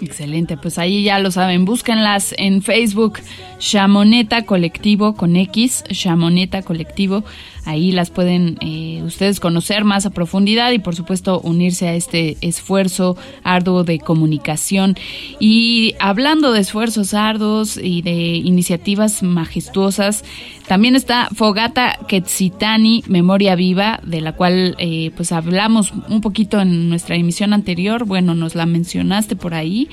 Excelente, 0.00 0.56
pues 0.56 0.78
ahí 0.78 1.04
ya 1.04 1.18
lo 1.18 1.30
saben, 1.30 1.64
búsquenlas 1.64 2.34
en 2.38 2.62
Facebook, 2.62 3.18
Chamoneta 3.58 4.44
Colectivo 4.44 5.14
con 5.14 5.36
X, 5.36 5.84
Chamoneta 5.90 6.62
Colectivo, 6.62 7.24
ahí 7.64 7.92
las 7.92 8.10
pueden 8.10 8.58
eh, 8.60 9.02
ustedes 9.04 9.40
conocer 9.40 9.84
más 9.84 10.06
a 10.06 10.10
profundidad 10.10 10.72
y 10.72 10.78
por 10.78 10.96
supuesto 10.96 11.40
unirse 11.40 11.88
a 11.88 11.94
este 11.94 12.36
esfuerzo 12.40 13.16
arduo 13.44 13.84
de 13.84 13.98
comunicación. 13.98 14.96
Y 15.38 15.94
hablando 16.00 16.52
de 16.52 16.60
esfuerzos 16.60 17.14
arduos 17.14 17.76
y 17.76 18.02
de 18.02 18.12
iniciativas 18.12 19.22
majestuosas, 19.22 20.24
también 20.66 20.96
está 20.96 21.28
Fogata 21.34 21.98
Quetzitani, 22.08 23.04
Memoria 23.06 23.54
Viva, 23.54 24.00
de 24.04 24.20
la 24.20 24.32
cual 24.32 24.74
eh, 24.78 25.10
pues 25.16 25.32
hablamos 25.32 25.92
un 26.08 26.20
poquito 26.20 26.60
en 26.60 26.88
nuestra 26.88 27.16
emisión 27.16 27.52
anterior, 27.52 28.04
bueno, 28.04 28.34
nos 28.34 28.54
la 28.54 28.66
mencionaste 28.66 29.36
por 29.36 29.54
ahí. 29.54 29.88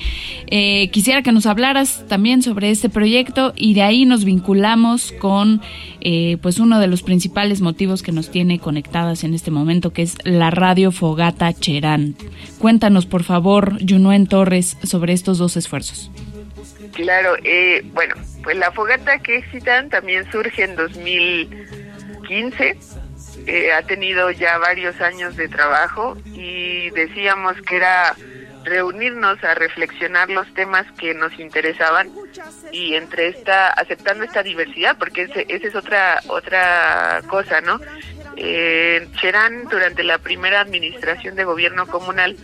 Eh, 0.46 0.88
quisiera 0.90 1.22
que 1.22 1.32
nos 1.32 1.46
hablaras 1.46 2.04
también 2.08 2.42
sobre 2.42 2.70
este 2.70 2.88
proyecto 2.88 3.52
y 3.56 3.74
de 3.74 3.82
ahí 3.82 4.04
nos 4.06 4.24
vinculamos 4.24 5.12
con 5.12 5.60
eh, 6.00 6.38
pues 6.40 6.58
uno 6.58 6.78
de 6.78 6.86
los 6.86 7.02
principales 7.02 7.60
motivos 7.60 8.02
que 8.02 8.12
nos 8.12 8.30
tiene 8.30 8.58
conectadas 8.58 9.24
en 9.24 9.34
este 9.34 9.50
momento, 9.50 9.92
que 9.92 10.02
es 10.02 10.16
la 10.24 10.50
radio 10.50 10.92
Fogata 10.92 11.52
Cherán. 11.52 12.14
Cuéntanos, 12.58 13.06
por 13.06 13.24
favor, 13.24 13.78
Junuen 13.86 14.26
Torres, 14.26 14.76
sobre 14.82 15.12
estos 15.12 15.38
dos 15.38 15.56
esfuerzos. 15.56 16.10
Claro, 16.92 17.36
eh, 17.44 17.82
bueno, 17.92 18.14
pues 18.42 18.56
la 18.56 18.72
fogata 18.72 19.18
que 19.18 19.36
excitan 19.38 19.90
también 19.90 20.30
surge 20.30 20.64
en 20.64 20.76
2015. 20.76 22.78
Eh, 23.46 23.72
ha 23.72 23.82
tenido 23.82 24.30
ya 24.30 24.58
varios 24.58 25.00
años 25.00 25.36
de 25.36 25.48
trabajo 25.48 26.16
y 26.26 26.90
decíamos 26.90 27.56
que 27.62 27.76
era 27.76 28.14
reunirnos 28.64 29.42
a 29.42 29.54
reflexionar 29.54 30.28
los 30.28 30.52
temas 30.54 30.86
que 30.98 31.14
nos 31.14 31.38
interesaban 31.38 32.10
y 32.72 32.94
entre 32.94 33.28
esta 33.28 33.68
aceptando 33.68 34.24
esta 34.24 34.42
diversidad 34.42 34.98
porque 34.98 35.22
esa 35.22 35.40
es 35.40 35.74
otra 35.74 36.20
otra 36.28 37.22
cosa 37.26 37.62
no 37.62 37.80
eh, 38.36 39.08
durante 39.70 40.02
la 40.02 40.18
primera 40.18 40.60
administración 40.60 41.36
de 41.36 41.44
gobierno 41.44 41.86
comunal 41.86 42.36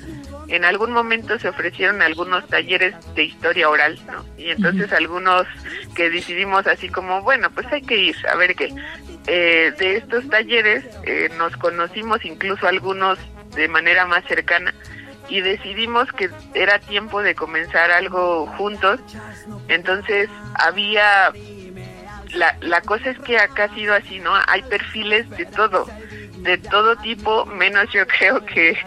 en 0.48 0.64
algún 0.64 0.92
momento 0.92 1.38
se 1.38 1.48
ofrecieron 1.48 2.02
algunos 2.02 2.46
talleres 2.46 2.94
de 3.14 3.24
historia 3.24 3.68
oral, 3.68 3.98
¿no? 4.06 4.24
Y 4.36 4.50
entonces 4.50 4.92
algunos 4.92 5.46
que 5.94 6.10
decidimos 6.10 6.66
así 6.66 6.88
como, 6.88 7.22
bueno, 7.22 7.50
pues 7.50 7.66
hay 7.72 7.82
que 7.82 7.96
ir, 7.96 8.16
a 8.32 8.36
ver 8.36 8.54
qué. 8.54 8.72
Eh, 9.26 9.72
de 9.76 9.96
estos 9.96 10.28
talleres 10.28 10.84
eh, 11.04 11.28
nos 11.36 11.56
conocimos 11.56 12.24
incluso 12.24 12.66
algunos 12.68 13.18
de 13.56 13.66
manera 13.68 14.06
más 14.06 14.24
cercana 14.26 14.72
y 15.28 15.40
decidimos 15.40 16.12
que 16.12 16.30
era 16.54 16.78
tiempo 16.78 17.22
de 17.22 17.34
comenzar 17.34 17.90
algo 17.90 18.46
juntos. 18.58 19.00
Entonces 19.68 20.28
había, 20.54 21.32
la, 22.32 22.56
la 22.60 22.80
cosa 22.82 23.10
es 23.10 23.18
que 23.20 23.38
acá 23.38 23.64
ha 23.64 23.74
sido 23.74 23.94
así, 23.94 24.20
¿no? 24.20 24.32
Hay 24.46 24.62
perfiles 24.62 25.28
de 25.30 25.46
todo, 25.46 25.86
de 26.38 26.58
todo 26.58 26.96
tipo, 26.96 27.46
menos 27.46 27.90
yo 27.92 28.06
creo 28.18 28.44
que 28.46 28.78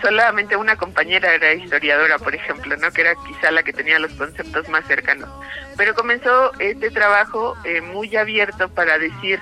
solamente 0.00 0.56
una 0.56 0.76
compañera 0.76 1.34
era 1.34 1.52
historiadora, 1.54 2.18
por 2.18 2.34
ejemplo, 2.34 2.76
¿no? 2.76 2.90
Que 2.90 3.02
era 3.02 3.14
quizá 3.26 3.50
la 3.50 3.62
que 3.62 3.72
tenía 3.72 3.98
los 3.98 4.12
conceptos 4.12 4.68
más 4.68 4.86
cercanos. 4.86 5.28
Pero 5.76 5.94
comenzó 5.94 6.52
este 6.58 6.90
trabajo 6.90 7.56
eh, 7.64 7.80
muy 7.80 8.14
abierto 8.16 8.68
para 8.68 8.98
decir 8.98 9.40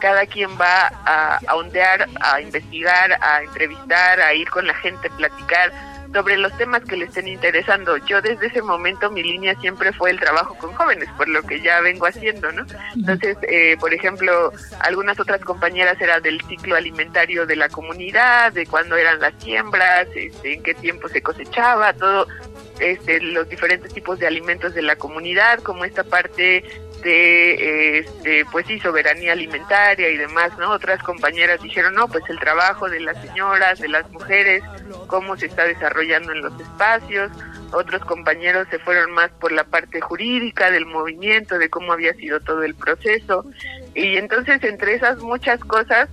cada 0.00 0.26
quien 0.26 0.50
va 0.60 0.92
a, 1.04 1.40
a 1.46 1.56
ondear, 1.56 2.08
a 2.20 2.40
investigar, 2.40 3.18
a 3.22 3.42
entrevistar, 3.42 4.20
a 4.20 4.34
ir 4.34 4.48
con 4.50 4.66
la 4.66 4.74
gente, 4.74 5.08
platicar 5.10 5.72
sobre 6.12 6.36
los 6.36 6.56
temas 6.56 6.82
que 6.84 6.96
le 6.96 7.06
estén 7.06 7.28
interesando. 7.28 7.96
Yo 7.98 8.20
desde 8.20 8.46
ese 8.46 8.62
momento 8.62 9.10
mi 9.10 9.22
línea 9.22 9.54
siempre 9.60 9.92
fue 9.92 10.10
el 10.10 10.20
trabajo 10.20 10.56
con 10.56 10.72
jóvenes, 10.74 11.08
por 11.16 11.28
lo 11.28 11.42
que 11.42 11.60
ya 11.60 11.80
vengo 11.80 12.06
haciendo, 12.06 12.50
¿no? 12.52 12.64
Entonces, 12.94 13.36
eh, 13.42 13.76
por 13.78 13.92
ejemplo, 13.92 14.52
algunas 14.80 15.18
otras 15.18 15.40
compañeras 15.42 16.00
eran 16.00 16.22
del 16.22 16.40
ciclo 16.42 16.76
alimentario 16.76 17.46
de 17.46 17.56
la 17.56 17.68
comunidad, 17.68 18.52
de 18.52 18.66
cuándo 18.66 18.96
eran 18.96 19.20
las 19.20 19.34
siembras, 19.42 20.06
este, 20.14 20.54
en 20.54 20.62
qué 20.62 20.74
tiempo 20.74 21.08
se 21.08 21.22
cosechaba, 21.22 21.92
todo 21.92 22.26
este, 22.80 23.20
los 23.20 23.48
diferentes 23.48 23.92
tipos 23.92 24.18
de 24.18 24.26
alimentos 24.26 24.74
de 24.74 24.82
la 24.82 24.96
comunidad, 24.96 25.60
como 25.60 25.84
esta 25.84 26.04
parte 26.04 26.64
de, 27.02 27.98
este, 27.98 28.44
pues 28.46 28.66
sí, 28.66 28.78
soberanía 28.80 29.32
alimentaria 29.32 30.08
y 30.08 30.16
demás, 30.16 30.56
¿no? 30.58 30.70
Otras 30.70 31.02
compañeras 31.02 31.62
dijeron, 31.62 31.94
no, 31.94 32.08
pues 32.08 32.24
el 32.28 32.38
trabajo 32.38 32.88
de 32.88 33.00
las 33.00 33.20
señoras, 33.22 33.78
de 33.78 33.88
las 33.88 34.10
mujeres, 34.10 34.62
cómo 35.06 35.36
se 35.36 35.46
está 35.46 35.64
desarrollando 35.64 36.32
en 36.32 36.42
los 36.42 36.60
espacios. 36.60 37.30
Otros 37.72 38.04
compañeros 38.04 38.68
se 38.70 38.78
fueron 38.78 39.12
más 39.12 39.30
por 39.40 39.52
la 39.52 39.64
parte 39.64 40.00
jurídica 40.00 40.70
del 40.70 40.86
movimiento, 40.86 41.58
de 41.58 41.68
cómo 41.68 41.92
había 41.92 42.14
sido 42.14 42.40
todo 42.40 42.62
el 42.62 42.74
proceso. 42.74 43.44
Y 43.94 44.16
entonces, 44.16 44.62
entre 44.62 44.94
esas 44.94 45.18
muchas 45.18 45.60
cosas, 45.60 46.08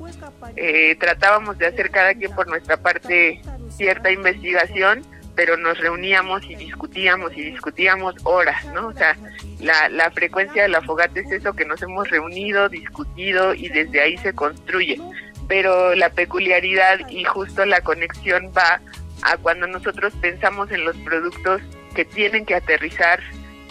eh, 0.56 0.96
tratábamos 1.00 1.58
de 1.58 1.68
hacer 1.68 1.92
cada 1.92 2.14
quien 2.16 2.34
por 2.34 2.48
nuestra 2.48 2.78
parte 2.78 3.42
cierta 3.70 4.12
investigación 4.12 5.04
pero 5.36 5.58
nos 5.58 5.78
reuníamos 5.80 6.44
y 6.46 6.56
discutíamos 6.56 7.36
y 7.36 7.44
discutíamos 7.44 8.16
horas, 8.24 8.64
¿no? 8.74 8.88
O 8.88 8.94
sea, 8.94 9.18
la, 9.60 9.90
la 9.90 10.12
frecuencia 10.12 10.64
de 10.64 10.70
la 10.70 10.82
fogata 10.82 11.20
es 11.20 11.32
eso, 11.32 11.54
que 11.54 11.66
nos 11.66 11.82
hemos 11.82 12.10
reunido, 12.10 12.70
discutido 12.70 13.54
y 13.54 13.70
desde 13.70 14.02
ahí 14.02 14.18
se 14.18 14.34
construye. 14.34 15.00
Pero 15.48 15.96
la 15.96 16.10
peculiaridad 16.10 17.00
y 17.10 17.24
justo 17.24 17.66
la 17.66 17.82
conexión 17.82 18.52
va 18.56 18.80
a 19.24 19.38
cuando 19.38 19.68
nosotros 19.68 20.14
pensamos 20.22 20.72
en 20.72 20.86
los 20.86 20.96
productos 20.98 21.62
que 21.96 22.06
tienen 22.06 22.46
que 22.46 22.56
aterrizar 22.56 23.20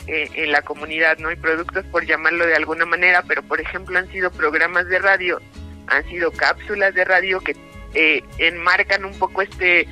eh, 0.07 0.29
en 0.35 0.53
la 0.53 0.63
comunidad, 0.63 1.19
¿no? 1.19 1.31
Y 1.31 1.37
productos 1.37 1.85
por 1.87 2.05
llamarlo 2.07 2.47
de 2.47 2.57
alguna 2.57 2.87
manera, 2.87 3.23
pero 3.27 3.43
por 3.43 3.61
ejemplo 3.61 3.99
han 3.99 4.11
sido 4.11 4.31
programas 4.33 4.89
de 4.89 4.99
radio, 4.99 5.41
han 5.87 6.05
sido 6.09 6.33
cápsulas 6.33 6.95
de 6.95 7.05
radio 7.05 7.41
que 7.41 7.57
eh, 7.95 8.25
enmarcan 8.39 9.05
un 9.05 9.17
poco 9.19 9.43
este 9.43 9.87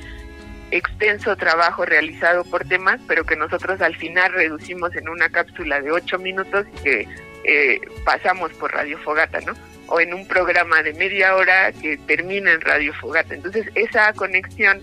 extenso 0.71 1.35
trabajo 1.35 1.85
realizado 1.85 2.43
por 2.45 2.67
temas, 2.67 2.99
pero 3.07 3.25
que 3.25 3.35
nosotros 3.35 3.81
al 3.81 3.95
final 3.95 4.33
reducimos 4.33 4.95
en 4.95 5.09
una 5.09 5.29
cápsula 5.29 5.81
de 5.81 5.91
ocho 5.91 6.17
minutos 6.17 6.65
y 6.73 6.83
que 6.83 7.07
eh, 7.43 7.81
pasamos 8.05 8.51
por 8.53 8.71
Radio 8.71 8.97
Fogata, 8.99 9.41
¿no? 9.41 9.53
O 9.87 9.99
en 9.99 10.13
un 10.13 10.27
programa 10.27 10.81
de 10.83 10.93
media 10.93 11.35
hora 11.35 11.71
que 11.73 11.97
termina 11.97 12.53
en 12.53 12.61
Radio 12.61 12.93
Fogata. 12.93 13.33
Entonces, 13.33 13.67
esa 13.75 14.13
conexión 14.13 14.81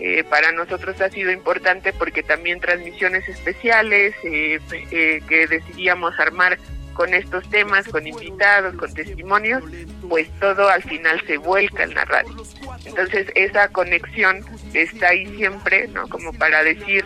eh, 0.00 0.24
para 0.24 0.52
nosotros 0.52 1.00
ha 1.00 1.10
sido 1.10 1.30
importante 1.30 1.92
porque 1.92 2.22
también 2.22 2.60
transmisiones 2.60 3.28
especiales 3.28 4.14
eh, 4.24 4.58
que 4.90 5.46
decidíamos 5.46 6.18
armar 6.18 6.58
con 6.92 7.14
estos 7.14 7.48
temas, 7.50 7.88
con 7.88 8.06
invitados, 8.06 8.74
con 8.76 8.92
testimonios, 8.92 9.62
pues 10.08 10.28
todo 10.40 10.68
al 10.68 10.82
final 10.82 11.20
se 11.26 11.36
vuelca 11.38 11.84
en 11.84 11.94
la 11.94 12.04
radio. 12.04 12.44
Entonces 12.84 13.28
esa 13.34 13.68
conexión 13.68 14.44
está 14.74 15.08
ahí 15.08 15.26
siempre, 15.36 15.88
¿no? 15.88 16.08
Como 16.08 16.32
para 16.32 16.62
decir, 16.62 17.04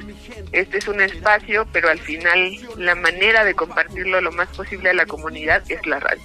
este 0.53 0.79
es 0.79 0.89
un 0.89 1.01
espacio, 1.01 1.67
pero 1.73 1.89
al 1.89 1.99
final 1.99 2.57
la 2.77 2.95
manera 2.95 3.45
de 3.45 3.55
compartirlo 3.55 4.21
lo 4.21 4.33
más 4.33 4.49
posible 4.49 4.91
a 4.91 4.95
la 4.95 5.07
comunidad 5.07 5.63
es 5.69 5.85
la 5.87 6.01
radio. 6.01 6.23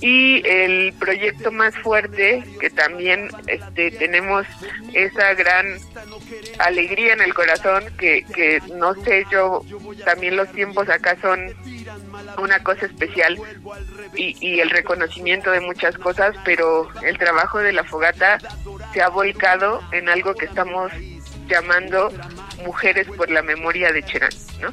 Y 0.00 0.46
el 0.46 0.92
proyecto 0.94 1.52
más 1.52 1.76
fuerte, 1.78 2.44
que 2.60 2.70
también 2.70 3.28
este, 3.46 3.90
tenemos 3.92 4.46
esa 4.92 5.34
gran 5.34 5.66
alegría 6.58 7.14
en 7.14 7.22
el 7.22 7.34
corazón, 7.34 7.84
que, 7.98 8.24
que 8.34 8.60
no 8.74 8.94
sé, 9.04 9.24
yo 9.30 9.62
también 10.04 10.36
los 10.36 10.50
tiempos 10.52 10.88
acá 10.88 11.16
son 11.20 11.54
una 12.38 12.62
cosa 12.62 12.86
especial 12.86 13.38
y, 14.14 14.36
y 14.40 14.60
el 14.60 14.70
reconocimiento 14.70 15.50
de 15.50 15.60
muchas 15.60 15.96
cosas, 15.98 16.34
pero 16.44 16.88
el 17.02 17.18
trabajo 17.18 17.58
de 17.58 17.72
la 17.72 17.84
fogata 17.84 18.38
se 18.92 19.02
ha 19.02 19.08
volcado 19.08 19.80
en 19.92 20.08
algo 20.08 20.34
que 20.34 20.46
estamos 20.46 20.71
llamando 21.48 22.12
Mujeres 22.64 23.06
por 23.16 23.30
la 23.30 23.42
Memoria 23.42 23.92
de 23.92 24.02
Cherán, 24.02 24.32
¿no? 24.60 24.70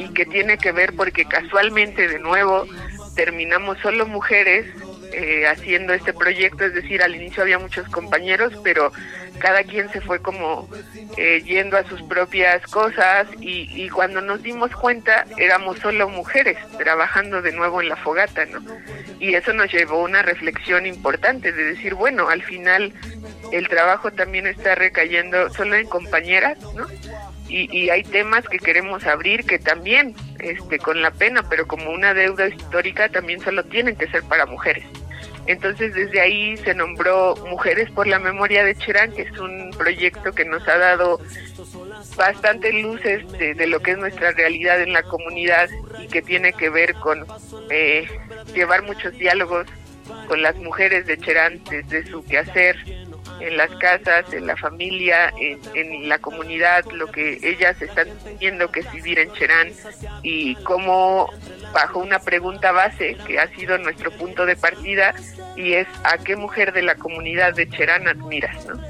Y 0.00 0.12
que 0.14 0.26
tiene 0.26 0.58
que 0.58 0.72
ver 0.72 0.94
porque 0.94 1.24
casualmente 1.24 2.08
de 2.08 2.18
nuevo 2.18 2.66
terminamos 3.14 3.78
solo 3.78 4.06
mujeres 4.06 4.66
eh, 5.12 5.46
haciendo 5.46 5.92
este 5.92 6.12
proyecto, 6.12 6.64
es 6.64 6.74
decir, 6.74 7.02
al 7.02 7.14
inicio 7.14 7.42
había 7.42 7.58
muchos 7.58 7.88
compañeros, 7.88 8.52
pero 8.64 8.92
cada 9.38 9.62
quien 9.62 9.88
se 9.90 10.00
fue 10.00 10.20
como 10.20 10.68
eh, 11.16 11.42
yendo 11.44 11.76
a 11.76 11.84
sus 11.84 12.02
propias 12.02 12.62
cosas 12.66 13.28
y, 13.40 13.68
y, 13.70 13.88
cuando 13.90 14.20
nos 14.20 14.42
dimos 14.42 14.72
cuenta 14.72 15.24
éramos 15.36 15.78
solo 15.78 16.08
mujeres 16.08 16.56
trabajando 16.78 17.42
de 17.42 17.52
nuevo 17.52 17.80
en 17.80 17.90
la 17.90 17.96
fogata, 17.96 18.44
¿no? 18.46 18.60
Y 19.20 19.34
eso 19.34 19.52
nos 19.52 19.72
llevó 19.72 20.00
a 20.00 20.04
una 20.04 20.22
reflexión 20.22 20.86
importante 20.86 21.52
de 21.52 21.64
decir, 21.64 21.94
bueno, 21.94 22.28
al 22.28 22.42
final 22.42 22.92
el 23.54 23.68
trabajo 23.68 24.10
también 24.10 24.46
está 24.46 24.74
recayendo 24.74 25.48
solo 25.50 25.76
en 25.76 25.86
compañeras, 25.86 26.58
¿no? 26.74 26.86
Y, 27.48 27.68
y, 27.76 27.90
hay 27.90 28.02
temas 28.02 28.48
que 28.48 28.58
queremos 28.58 29.06
abrir 29.06 29.44
que 29.44 29.58
también, 29.58 30.14
este, 30.40 30.78
con 30.78 31.02
la 31.02 31.10
pena, 31.10 31.48
pero 31.48 31.68
como 31.68 31.90
una 31.90 32.14
deuda 32.14 32.48
histórica, 32.48 33.08
también 33.10 33.40
solo 33.40 33.62
tienen 33.64 33.96
que 33.96 34.08
ser 34.08 34.24
para 34.24 34.46
mujeres. 34.46 34.84
Entonces 35.46 35.94
desde 35.94 36.20
ahí 36.20 36.56
se 36.56 36.74
nombró 36.74 37.36
Mujeres 37.48 37.90
por 37.90 38.06
la 38.06 38.18
Memoria 38.18 38.64
de 38.64 38.74
Cherán, 38.74 39.12
que 39.12 39.22
es 39.22 39.38
un 39.38 39.70
proyecto 39.76 40.32
que 40.32 40.44
nos 40.46 40.66
ha 40.66 40.78
dado 40.78 41.20
bastante 42.16 42.72
luces 42.72 43.30
de, 43.32 43.54
de 43.54 43.66
lo 43.66 43.80
que 43.80 43.92
es 43.92 43.98
nuestra 43.98 44.32
realidad 44.32 44.80
en 44.80 44.92
la 44.92 45.02
comunidad 45.02 45.68
y 46.00 46.08
que 46.08 46.22
tiene 46.22 46.54
que 46.54 46.70
ver 46.70 46.94
con 46.94 47.26
eh, 47.70 48.08
llevar 48.54 48.82
muchos 48.82 49.12
diálogos 49.12 49.66
con 50.28 50.42
las 50.42 50.56
mujeres 50.56 51.06
de 51.06 51.18
Cherán 51.18 51.62
desde 51.64 52.06
su 52.06 52.24
quehacer 52.24 52.76
en 53.40 53.56
las 53.56 53.70
casas, 53.76 54.32
en 54.32 54.46
la 54.46 54.56
familia, 54.56 55.32
en, 55.40 55.60
en, 55.74 56.08
la 56.08 56.18
comunidad, 56.18 56.84
lo 56.92 57.06
que 57.08 57.38
ellas 57.42 57.80
están 57.80 58.08
viendo 58.38 58.70
que 58.70 58.80
es 58.80 58.92
vivir 58.92 59.18
en 59.18 59.32
Cherán 59.32 59.72
y 60.22 60.54
cómo 60.56 61.30
bajo 61.72 61.98
una 61.98 62.18
pregunta 62.18 62.72
base 62.72 63.16
que 63.26 63.38
ha 63.38 63.48
sido 63.48 63.78
nuestro 63.78 64.10
punto 64.12 64.46
de 64.46 64.56
partida 64.56 65.14
y 65.56 65.74
es 65.74 65.88
¿a 66.04 66.18
qué 66.18 66.36
mujer 66.36 66.72
de 66.72 66.82
la 66.82 66.94
comunidad 66.96 67.54
de 67.54 67.68
Cherán 67.68 68.08
admiras? 68.08 68.64
¿no? 68.66 68.80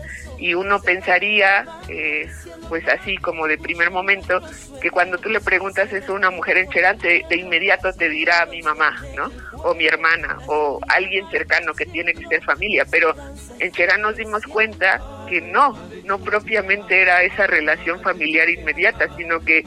Y 0.44 0.52
uno 0.52 0.78
pensaría, 0.78 1.64
eh, 1.88 2.30
pues 2.68 2.86
así 2.86 3.16
como 3.16 3.46
de 3.46 3.56
primer 3.56 3.90
momento, 3.90 4.42
que 4.82 4.90
cuando 4.90 5.16
tú 5.16 5.30
le 5.30 5.40
preguntas 5.40 5.90
eso 5.90 6.12
a 6.12 6.16
una 6.16 6.30
mujer 6.30 6.58
en 6.58 6.68
Cherán, 6.68 6.98
de 6.98 7.24
inmediato 7.34 7.90
te 7.94 8.10
dirá 8.10 8.44
mi 8.44 8.60
mamá, 8.60 8.94
¿no? 9.16 9.32
O 9.62 9.74
mi 9.74 9.86
hermana, 9.86 10.36
o 10.46 10.80
alguien 10.88 11.26
cercano 11.30 11.72
que 11.72 11.86
tiene 11.86 12.12
que 12.12 12.26
ser 12.26 12.44
familia. 12.44 12.84
Pero 12.90 13.14
en 13.58 13.72
Cherán 13.72 14.02
nos 14.02 14.18
dimos 14.18 14.42
cuenta 14.44 15.00
que 15.30 15.40
no, 15.40 15.78
no 16.04 16.18
propiamente 16.18 17.00
era 17.00 17.22
esa 17.22 17.46
relación 17.46 18.02
familiar 18.02 18.46
inmediata, 18.50 19.08
sino 19.16 19.40
que 19.40 19.64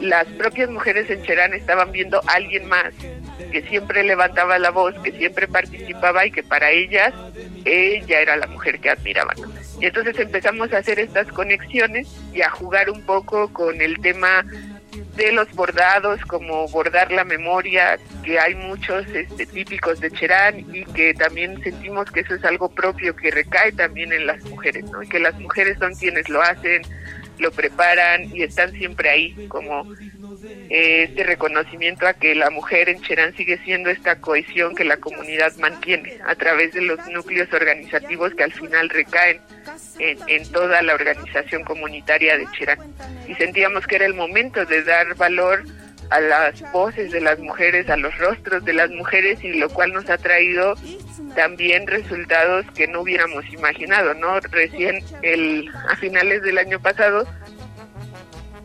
las 0.00 0.24
propias 0.28 0.70
mujeres 0.70 1.10
en 1.10 1.22
Cherán 1.24 1.52
estaban 1.52 1.92
viendo 1.92 2.22
a 2.26 2.36
alguien 2.36 2.66
más 2.70 2.94
que 3.52 3.60
siempre 3.68 4.02
levantaba 4.02 4.58
la 4.58 4.70
voz, 4.70 4.94
que 5.02 5.12
siempre 5.12 5.46
participaba 5.46 6.24
y 6.24 6.30
que 6.30 6.42
para 6.42 6.70
ellas 6.70 7.12
ella 7.66 8.20
era 8.20 8.36
la 8.36 8.46
mujer 8.46 8.80
que 8.80 8.88
admiraban. 8.88 9.36
Y 9.80 9.86
entonces 9.86 10.18
empezamos 10.18 10.72
a 10.72 10.78
hacer 10.78 10.98
estas 10.98 11.26
conexiones 11.28 12.08
y 12.32 12.42
a 12.42 12.50
jugar 12.50 12.90
un 12.90 13.02
poco 13.02 13.52
con 13.52 13.80
el 13.80 14.00
tema 14.00 14.44
de 15.16 15.32
los 15.32 15.50
bordados, 15.52 16.20
como 16.22 16.68
bordar 16.68 17.10
la 17.10 17.24
memoria, 17.24 17.98
que 18.22 18.38
hay 18.38 18.54
muchos 18.54 19.06
este, 19.08 19.46
típicos 19.46 20.00
de 20.00 20.10
Cherán 20.10 20.58
y 20.74 20.84
que 20.84 21.14
también 21.14 21.62
sentimos 21.62 22.10
que 22.10 22.20
eso 22.20 22.34
es 22.34 22.44
algo 22.44 22.68
propio 22.68 23.16
que 23.16 23.30
recae 23.30 23.72
también 23.72 24.12
en 24.12 24.26
las 24.26 24.42
mujeres, 24.44 24.84
¿no? 24.84 25.02
Y 25.02 25.08
que 25.08 25.18
las 25.18 25.38
mujeres 25.38 25.78
son 25.78 25.94
quienes 25.94 26.28
lo 26.28 26.42
hacen, 26.42 26.82
lo 27.38 27.50
preparan 27.50 28.34
y 28.34 28.42
están 28.42 28.72
siempre 28.72 29.10
ahí 29.10 29.46
como 29.48 29.86
eh, 30.68 31.04
este 31.08 31.24
reconocimiento 31.24 32.06
a 32.06 32.14
que 32.14 32.34
la 32.34 32.50
mujer 32.50 32.88
en 32.88 33.00
Cherán 33.02 33.36
sigue 33.36 33.58
siendo 33.64 33.90
esta 33.90 34.20
cohesión 34.20 34.74
que 34.74 34.84
la 34.84 34.96
comunidad 34.96 35.54
mantiene 35.56 36.18
a 36.26 36.34
través 36.34 36.72
de 36.72 36.82
los 36.82 36.98
núcleos 37.08 37.52
organizativos 37.52 38.34
que 38.34 38.44
al 38.44 38.52
final 38.52 38.88
recaen 38.88 39.40
en, 39.98 40.18
en 40.28 40.50
toda 40.52 40.82
la 40.82 40.94
organización 40.94 41.64
comunitaria 41.64 42.36
de 42.38 42.46
Cherán. 42.56 42.78
Y 43.28 43.34
sentíamos 43.34 43.86
que 43.86 43.96
era 43.96 44.06
el 44.06 44.14
momento 44.14 44.64
de 44.64 44.82
dar 44.82 45.14
valor 45.14 45.64
a 46.10 46.20
las 46.20 46.60
voces 46.72 47.10
de 47.10 47.20
las 47.20 47.38
mujeres, 47.38 47.88
a 47.90 47.96
los 47.96 48.16
rostros 48.18 48.64
de 48.64 48.72
las 48.72 48.90
mujeres 48.90 49.42
y 49.42 49.54
lo 49.54 49.68
cual 49.68 49.92
nos 49.92 50.08
ha 50.08 50.18
traído 50.18 50.74
también 51.36 51.86
resultados 51.86 52.66
que 52.74 52.88
no 52.88 53.02
hubiéramos 53.02 53.44
imaginado, 53.52 54.14
¿no? 54.14 54.40
Recién 54.40 55.04
el 55.22 55.70
a 55.88 55.94
finales 55.96 56.42
del 56.42 56.58
año 56.58 56.80
pasado 56.80 57.26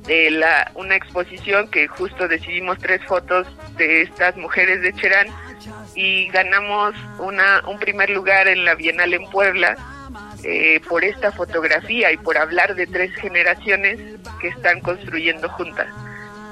de 0.07 0.31
la 0.31 0.71
una 0.73 0.95
exposición 0.95 1.69
que 1.69 1.87
justo 1.87 2.27
decidimos 2.27 2.79
tres 2.79 3.05
fotos 3.05 3.45
de 3.77 4.01
estas 4.01 4.35
mujeres 4.37 4.81
de 4.81 4.93
Cherán 4.93 5.27
y 5.93 6.27
ganamos 6.29 6.95
una 7.19 7.61
un 7.67 7.77
primer 7.77 8.09
lugar 8.09 8.47
en 8.47 8.65
la 8.65 8.73
Bienal 8.73 9.13
en 9.13 9.29
Puebla 9.29 9.77
eh, 10.43 10.81
por 10.89 11.03
esta 11.03 11.31
fotografía 11.31 12.11
y 12.11 12.17
por 12.17 12.37
hablar 12.37 12.73
de 12.73 12.87
tres 12.87 13.13
generaciones 13.15 13.99
que 14.39 14.47
están 14.47 14.79
construyendo 14.79 15.47
juntas 15.49 15.87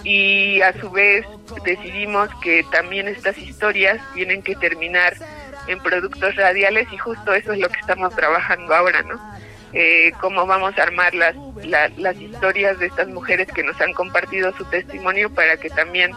y 0.04 0.62
a 0.62 0.74
su 0.80 0.90
vez 0.92 1.26
decidimos 1.66 2.30
que 2.42 2.64
también 2.72 3.08
estas 3.08 3.38
historias 3.38 4.00
tienen 4.14 4.42
que 4.44 4.56
terminar 4.56 5.14
en 5.70 5.80
productos 5.80 6.36
radiales 6.36 6.88
y 6.92 6.98
justo 6.98 7.34
eso 7.34 7.54
es 7.54 7.60
lo 7.60 7.70
que 7.70 7.80
estamos 7.80 8.16
trabajando 8.16 8.74
ahora, 8.74 9.02
¿no? 9.04 9.20
Eh, 9.72 10.12
cómo 10.20 10.48
vamos 10.48 10.76
a 10.80 10.84
armar 10.84 11.14
las, 11.14 11.36
las 11.98 12.16
historias 12.20 12.80
de 12.80 12.88
estas 12.88 13.08
mujeres 13.08 13.48
que 13.54 13.64
nos 13.64 13.80
han 13.80 13.94
compartido 13.94 14.52
su 14.58 14.66
testimonio 14.66 15.30
para 15.30 15.58
que 15.58 15.70
también 15.70 16.12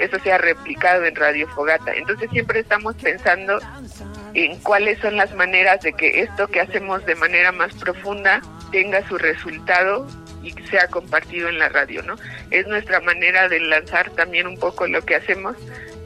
eso 0.00 0.18
sea 0.18 0.38
replicado 0.38 1.04
en 1.04 1.14
Radio 1.14 1.46
Fogata. 1.48 1.94
Entonces 1.94 2.28
siempre 2.30 2.60
estamos 2.60 2.96
pensando 2.96 3.60
en 4.34 4.58
cuáles 4.58 4.98
son 4.98 5.16
las 5.16 5.32
maneras 5.36 5.82
de 5.82 5.92
que 5.92 6.22
esto 6.22 6.48
que 6.48 6.60
hacemos 6.60 7.06
de 7.06 7.14
manera 7.14 7.52
más 7.52 7.72
profunda 7.74 8.42
tenga 8.72 9.06
su 9.06 9.16
resultado 9.18 10.08
y 10.42 10.50
sea 10.68 10.88
compartido 10.88 11.48
en 11.48 11.60
la 11.60 11.68
radio, 11.68 12.02
¿no? 12.02 12.16
Es 12.50 12.66
nuestra 12.66 13.00
manera 13.00 13.48
de 13.48 13.60
lanzar 13.60 14.10
también 14.10 14.48
un 14.48 14.58
poco 14.58 14.86
lo 14.88 15.00
que 15.02 15.14
hacemos 15.14 15.56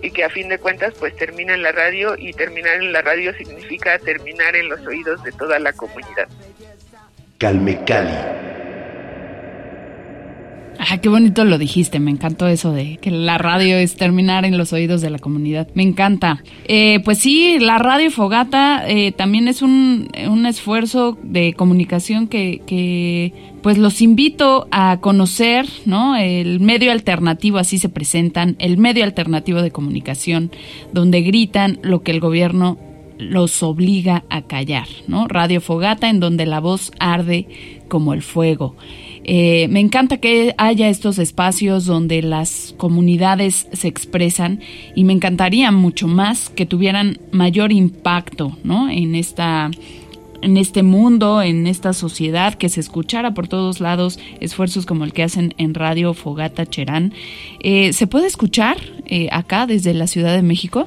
y 0.03 0.11
que 0.11 0.25
a 0.25 0.31
fin 0.31 0.49
de 0.49 0.59
cuentas 0.59 0.95
pues 0.99 1.15
termina 1.17 1.55
en 1.55 1.63
la 1.63 1.73
radio 1.73 2.15
y 2.17 2.33
terminar 2.33 2.77
en 2.77 2.93
la 2.93 3.03
radio 3.03 3.33
significa 3.35 3.99
terminar 3.99 4.57
en 4.57 4.69
los 4.69 4.81
oídos 4.87 5.23
de 5.23 5.33
toda 5.33 5.59
la 5.59 5.73
comunidad. 5.73 6.29
Calme 7.39 7.83
Cali. 7.85 8.70
Qué 11.03 11.09
bonito 11.09 11.45
lo 11.45 11.59
dijiste, 11.59 12.01
me 12.01 12.11
encantó 12.11 12.47
eso 12.49 12.73
de 12.73 12.97
que 12.99 13.11
la 13.11 13.38
radio 13.38 13.77
es 13.77 13.97
terminar 13.97 14.45
en 14.45 14.57
los 14.57 14.73
oídos 14.73 15.01
de 15.01 15.11
la 15.11 15.19
comunidad. 15.19 15.69
Me 15.75 15.83
encanta. 15.83 16.43
Eh, 16.66 17.01
pues 17.05 17.19
sí, 17.19 17.59
la 17.59 17.79
radio 17.79 18.11
Fogata 18.11 18.88
eh, 18.88 19.12
también 19.12 19.47
es 19.47 19.62
un, 19.62 20.09
un, 20.29 20.47
esfuerzo 20.47 21.19
de 21.23 21.53
comunicación 21.53 22.29
que, 22.29 22.62
que, 22.66 23.33
pues 23.62 23.79
los 23.79 24.01
invito 24.01 24.69
a 24.71 24.99
conocer, 25.01 25.66
¿no? 25.85 26.16
El 26.16 26.61
medio 26.61 26.93
alternativo, 26.93 27.59
así 27.59 27.79
se 27.79 27.88
presentan, 27.88 28.57
el 28.59 28.79
medio 28.79 29.05
alternativo 29.05 29.62
de 29.62 29.71
comunicación, 29.71 30.51
donde 30.93 31.21
gritan 31.21 31.79
lo 31.83 32.03
que 32.03 32.11
el 32.11 32.21
gobierno 32.21 32.79
los 33.19 33.62
obliga 33.62 34.25
a 34.31 34.43
callar, 34.43 34.88
¿no? 35.07 35.29
Radio 35.29 35.61
Fogata, 35.61 36.09
en 36.09 36.21
donde 36.21 36.47
la 36.47 36.61
voz 36.61 36.90
arde 36.99 37.47
como 37.88 38.14
el 38.14 38.23
fuego. 38.23 38.77
Eh, 39.33 39.69
me 39.69 39.79
encanta 39.79 40.16
que 40.16 40.57
haya 40.59 40.88
estos 40.88 41.21
espacios 41.21 41.87
donde 41.87 42.21
las 42.21 42.75
comunidades 42.77 43.69
se 43.73 43.87
expresan 43.87 44.59
y 44.97 45.05
me 45.05 45.12
encantaría 45.12 45.71
mucho 45.71 46.09
más 46.09 46.49
que 46.49 46.66
tuvieran 46.66 47.21
mayor 47.31 47.71
impacto 47.71 48.59
¿no? 48.64 48.90
en 48.90 49.14
esta 49.14 49.71
en 50.43 50.57
este 50.57 50.83
mundo, 50.83 51.43
en 51.43 51.69
esta 51.69 51.93
sociedad, 51.93 52.55
que 52.55 52.69
se 52.69 52.81
escuchara 52.81 53.33
por 53.33 53.47
todos 53.47 53.79
lados 53.79 54.19
esfuerzos 54.40 54.85
como 54.85 55.05
el 55.05 55.12
que 55.12 55.23
hacen 55.23 55.55
en 55.59 55.75
Radio 55.75 56.12
Fogata 56.12 56.66
Cherán. 56.66 57.14
Eh, 57.61 57.93
¿Se 57.93 58.09
puede 58.09 58.27
escuchar 58.27 58.79
eh, 59.07 59.29
acá 59.31 59.66
desde 59.66 59.95
la 59.95 60.09
Ciudad 60.09 60.35
de 60.35 60.43
México? 60.43 60.87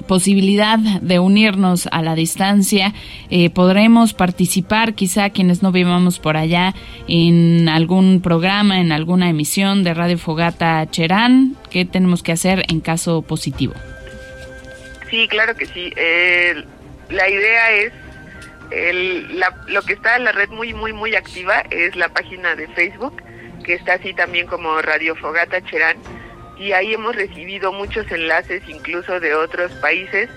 posibilidad 0.08 0.78
de 0.78 1.20
unirnos 1.20 1.88
a 1.92 2.02
la 2.02 2.16
distancia. 2.16 2.94
Eh, 3.30 3.50
podremos 3.50 4.14
participar, 4.14 4.94
quizá 4.94 5.30
quienes 5.30 5.62
no 5.62 5.72
vivamos 5.72 6.20
por 6.20 6.38
allá, 6.38 6.74
en 7.08 7.70
algún 7.70 8.22
programa, 8.22 8.80
en 8.80 8.92
alguna 8.92 9.30
emisión 9.30 9.84
de 9.84 9.94
Radio 9.94 10.18
Fogata 10.18 10.86
Cherán. 10.90 11.56
¿Qué 11.70 11.86
tenemos 11.86 12.24
que 12.24 12.32
hacer 12.32 12.64
en 12.70 12.80
caso 12.82 13.22
positivo? 13.22 13.74
Sí, 15.10 15.28
claro 15.28 15.56
que 15.56 15.66
sí. 15.66 15.92
la 17.10 17.30
idea 17.30 17.72
es 17.72 17.94
lo 19.68 19.82
que 19.84 19.94
está 19.94 20.16
en 20.16 20.24
la 20.24 20.32
red 20.32 20.50
muy, 20.50 20.74
muy, 20.74 20.94
muy 20.94 21.16
activa 21.16 21.62
es 21.70 21.96
la 21.96 22.10
página 22.10 22.56
de 22.56 22.68
Facebook, 22.70 23.22
que 23.64 23.76
está 23.76 23.94
así 23.94 24.14
también 24.14 24.48
como 24.48 24.82
Radio 24.82 25.16
Fogata 25.16 25.62
Cherán 25.62 25.98
y 26.58 26.72
ahí 26.72 26.94
hemos 26.94 27.16
recibido 27.16 27.72
muchos 27.72 28.10
enlaces 28.12 28.64
incluso 28.68 29.20
de 29.20 29.34
otros 29.36 29.72
países 29.74 30.30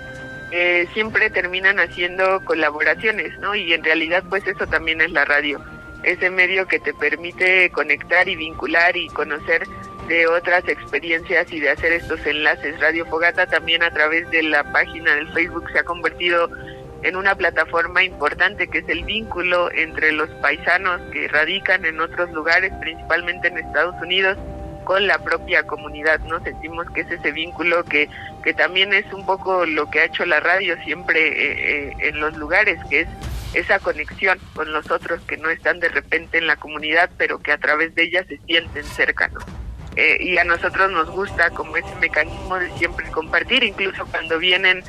siempre 0.94 1.28
terminan 1.31 1.78
haciendo 1.78 2.42
colaboraciones, 2.44 3.38
¿no? 3.38 3.54
Y 3.54 3.72
en 3.74 3.85
realidad 3.85 4.24
pues 4.28 4.46
eso 4.46 4.66
también 4.66 5.00
es 5.00 5.11
la 5.12 5.24
radio, 5.26 5.61
ese 6.02 6.31
medio 6.31 6.66
que 6.66 6.78
te 6.78 6.94
permite 6.94 7.70
conectar 7.70 8.28
y 8.28 8.37
vincular 8.37 8.96
y 8.96 9.09
conocer 9.09 9.66
de 10.09 10.26
otras 10.26 10.66
experiencias 10.66 11.52
y 11.52 11.61
de 11.61 11.68
hacer 11.68 11.92
estos 11.92 12.24
enlaces. 12.24 12.81
Radio 12.81 13.04
Fogata 13.07 13.46
también 13.46 13.83
a 13.83 13.90
través 13.90 14.31
de 14.31 14.42
la 14.42 14.64
página 14.72 15.14
del 15.16 15.31
Facebook 15.35 15.70
se 15.70 15.81
ha 15.81 15.85
convertido 15.85 16.48
en 17.02 17.14
una 17.14 17.35
plataforma 17.35 18.02
importante 18.02 18.68
que 18.68 18.78
es 18.78 18.88
el 18.88 19.04
vínculo 19.04 19.70
entre 19.72 20.12
los 20.12 20.31
paisanos 20.40 21.00
que 21.12 21.28
radican 21.28 21.85
en 21.85 22.00
otros 22.00 22.31
lugares, 22.33 22.72
principalmente 22.81 23.48
en 23.48 23.59
Estados 23.59 23.94
Unidos, 24.00 24.38
con 24.88 25.07
la 25.07 25.18
propia 25.18 25.64
comunidad, 25.64 26.18
¿no? 26.20 26.42
Sentimos 26.42 26.90
que 26.92 27.03
es 27.03 27.11
ese 27.11 27.31
vínculo 27.31 27.85
que, 27.85 28.09
que 28.42 28.55
también 28.55 28.94
es 28.94 29.05
un 29.12 29.27
poco 29.27 29.66
lo 29.66 29.90
que 29.90 30.01
ha 30.01 30.05
hecho 30.07 30.24
la 30.24 30.40
radio 30.40 30.83
siempre 30.83 31.29
eh, 31.29 31.90
eh, 31.90 32.09
en 32.09 32.18
los 32.18 32.35
lugares, 32.38 32.79
que 32.88 33.01
es 33.01 33.09
esa 33.53 33.81
conexión 33.81 34.38
con 34.55 34.72
los 34.72 34.90
otros 34.90 35.20
que 35.27 35.37
no 35.37 35.51
están 35.51 35.79
de 35.79 35.90
repente 35.90 36.38
en 36.38 36.46
la 36.46 36.57
comunidad, 36.57 37.11
pero 37.18 37.38
que 37.38 37.53
a 37.53 37.59
través 37.59 37.94
de 37.96 38.05
ella 38.05 38.24
se 38.27 38.38
sienten 38.46 38.85
cercanos. 38.85 39.44
eh, 39.96 40.16
y 40.20 40.38
a 40.38 40.44
nosotros 40.44 40.90
nos 40.90 41.11
gusta 41.11 41.51
como 41.51 41.77
ese 41.77 41.94
mecanismo 41.96 42.59
de 42.59 42.70
siempre 42.79 43.11
compartir, 43.11 43.64
incluso 43.64 44.07
cuando 44.07 44.38
vienen 44.38 44.83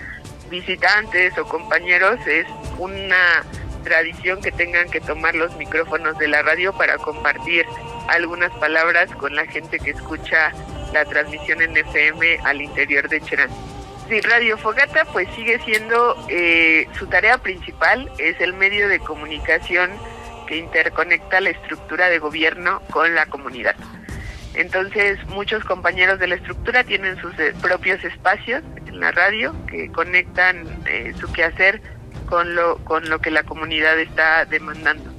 visitantes 0.49 1.37
o 1.37 1.43
compañeros, 1.43 2.25
es 2.25 2.45
una 2.77 3.43
tradición 3.79 4.41
que 4.41 4.51
tengan 4.51 4.89
que 4.89 5.01
tomar 5.01 5.35
los 5.35 5.55
micrófonos 5.57 6.17
de 6.17 6.27
la 6.27 6.41
radio 6.41 6.73
para 6.73 6.97
compartir 6.97 7.65
algunas 8.07 8.51
palabras 8.53 9.11
con 9.15 9.35
la 9.35 9.45
gente 9.45 9.79
que 9.79 9.91
escucha 9.91 10.51
la 10.93 11.05
transmisión 11.05 11.61
en 11.61 11.77
FM 11.77 12.39
al 12.43 12.61
interior 12.61 13.07
de 13.09 13.21
Cherán. 13.21 13.49
Sí, 14.07 14.21
Radio 14.21 14.57
Fogata 14.57 15.05
pues 15.13 15.27
sigue 15.35 15.59
siendo 15.59 16.15
eh, 16.29 16.87
su 16.97 17.07
tarea 17.07 17.37
principal, 17.37 18.11
es 18.17 18.41
el 18.41 18.53
medio 18.53 18.87
de 18.87 18.99
comunicación 18.99 19.91
que 20.47 20.57
interconecta 20.57 21.39
la 21.39 21.51
estructura 21.51 22.09
de 22.09 22.17
gobierno 22.17 22.81
con 22.89 23.13
la 23.13 23.27
comunidad. 23.27 23.75
Entonces 24.55 25.23
muchos 25.27 25.63
compañeros 25.63 26.17
de 26.17 26.25
la 26.25 26.35
estructura 26.35 26.83
tienen 26.83 27.21
sus 27.21 27.37
eh, 27.39 27.53
propios 27.61 28.03
espacios 28.03 28.63
en 28.87 28.99
la 28.99 29.11
radio 29.11 29.53
que 29.67 29.91
conectan 29.91 30.65
eh, 30.87 31.13
su 31.19 31.31
quehacer 31.31 31.79
con 32.29 32.53
lo, 32.55 32.77
con 32.85 33.09
lo 33.09 33.19
que 33.19 33.31
la 33.31 33.43
comunidad 33.43 33.99
está 33.99 34.45
demandando. 34.45 35.11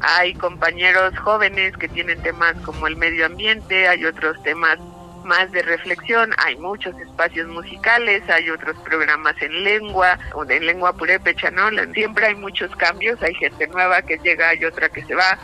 Hay 0.00 0.34
compañeros 0.34 1.16
jóvenes 1.18 1.76
que 1.76 1.88
tienen 1.88 2.22
temas 2.22 2.54
como 2.64 2.86
el 2.86 2.96
medio 2.96 3.26
ambiente, 3.26 3.88
hay 3.88 4.04
otros 4.04 4.40
temas 4.42 4.78
más 5.24 5.50
de 5.52 5.62
reflexión, 5.62 6.32
hay 6.38 6.56
muchos 6.56 6.98
espacios 7.00 7.48
musicales, 7.48 8.22
hay 8.28 8.48
otros 8.50 8.76
programas 8.78 9.40
en 9.40 9.64
lengua, 9.64 10.18
o 10.34 10.48
en 10.48 10.66
lengua 10.66 10.92
purépecha, 10.92 11.50
¿no? 11.50 11.68
Siempre 11.92 12.26
hay 12.26 12.34
muchos 12.34 12.74
cambios, 12.76 13.20
hay 13.22 13.34
gente 13.34 13.66
nueva 13.68 14.02
que 14.02 14.18
llega, 14.18 14.48
hay 14.48 14.64
otra 14.64 14.88
que 14.88 15.04
se 15.04 15.14
va, 15.14 15.38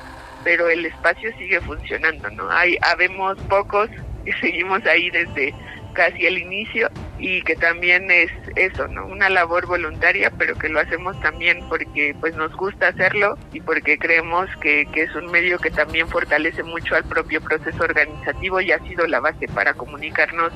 pero 0.45 0.69
el 0.69 0.87
espacio 0.87 1.31
sigue 1.37 1.61
funcionando, 1.61 2.31
¿no? 2.31 2.51
Hay, 2.51 2.77
habemos 2.83 3.39
pocos 3.49 3.89
y 4.25 4.33
seguimos 4.33 4.85
ahí 4.87 5.11
desde 5.11 5.55
casi 5.95 6.27
el 6.27 6.39
inicio 6.39 6.91
y 7.19 7.43
que 7.43 7.57
también 7.57 8.11
es 8.11 8.31
eso, 8.55 8.87
¿no? 8.89 9.07
Una 9.07 9.29
labor 9.29 9.67
voluntaria, 9.67 10.31
pero 10.39 10.57
que 10.57 10.69
lo 10.69 10.81
hacemos 10.81 11.21
también 11.21 11.69
porque 11.69 12.15
pues 12.21 12.35
nos 12.37 12.55
gusta 12.55 12.89
hacerlo 12.89 13.37
y 13.53 13.61
porque 13.61 13.99
creemos 13.99 14.49
que, 14.61 14.87
que 14.93 15.03
es 15.03 15.15
un 15.15 15.31
medio 15.31 15.59
que 15.59 15.71
también 15.71 16.09
fortalece 16.09 16.63
mucho 16.63 16.95
al 16.95 17.05
propio 17.05 17.41
proceso 17.41 17.83
organizativo 17.83 18.61
y 18.61 18.71
ha 18.71 18.79
sido 18.81 19.07
la 19.07 19.21
base 19.21 19.49
para 19.49 19.75
comunicarnos 19.75 20.53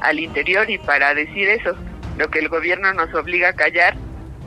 al 0.00 0.18
interior 0.18 0.68
y 0.70 0.78
para 0.78 1.14
decir 1.14 1.48
eso. 1.48 1.76
Lo 2.16 2.28
que 2.30 2.38
el 2.38 2.48
gobierno 2.48 2.92
nos 2.94 3.12
obliga 3.14 3.50
a 3.50 3.52
callar 3.52 3.94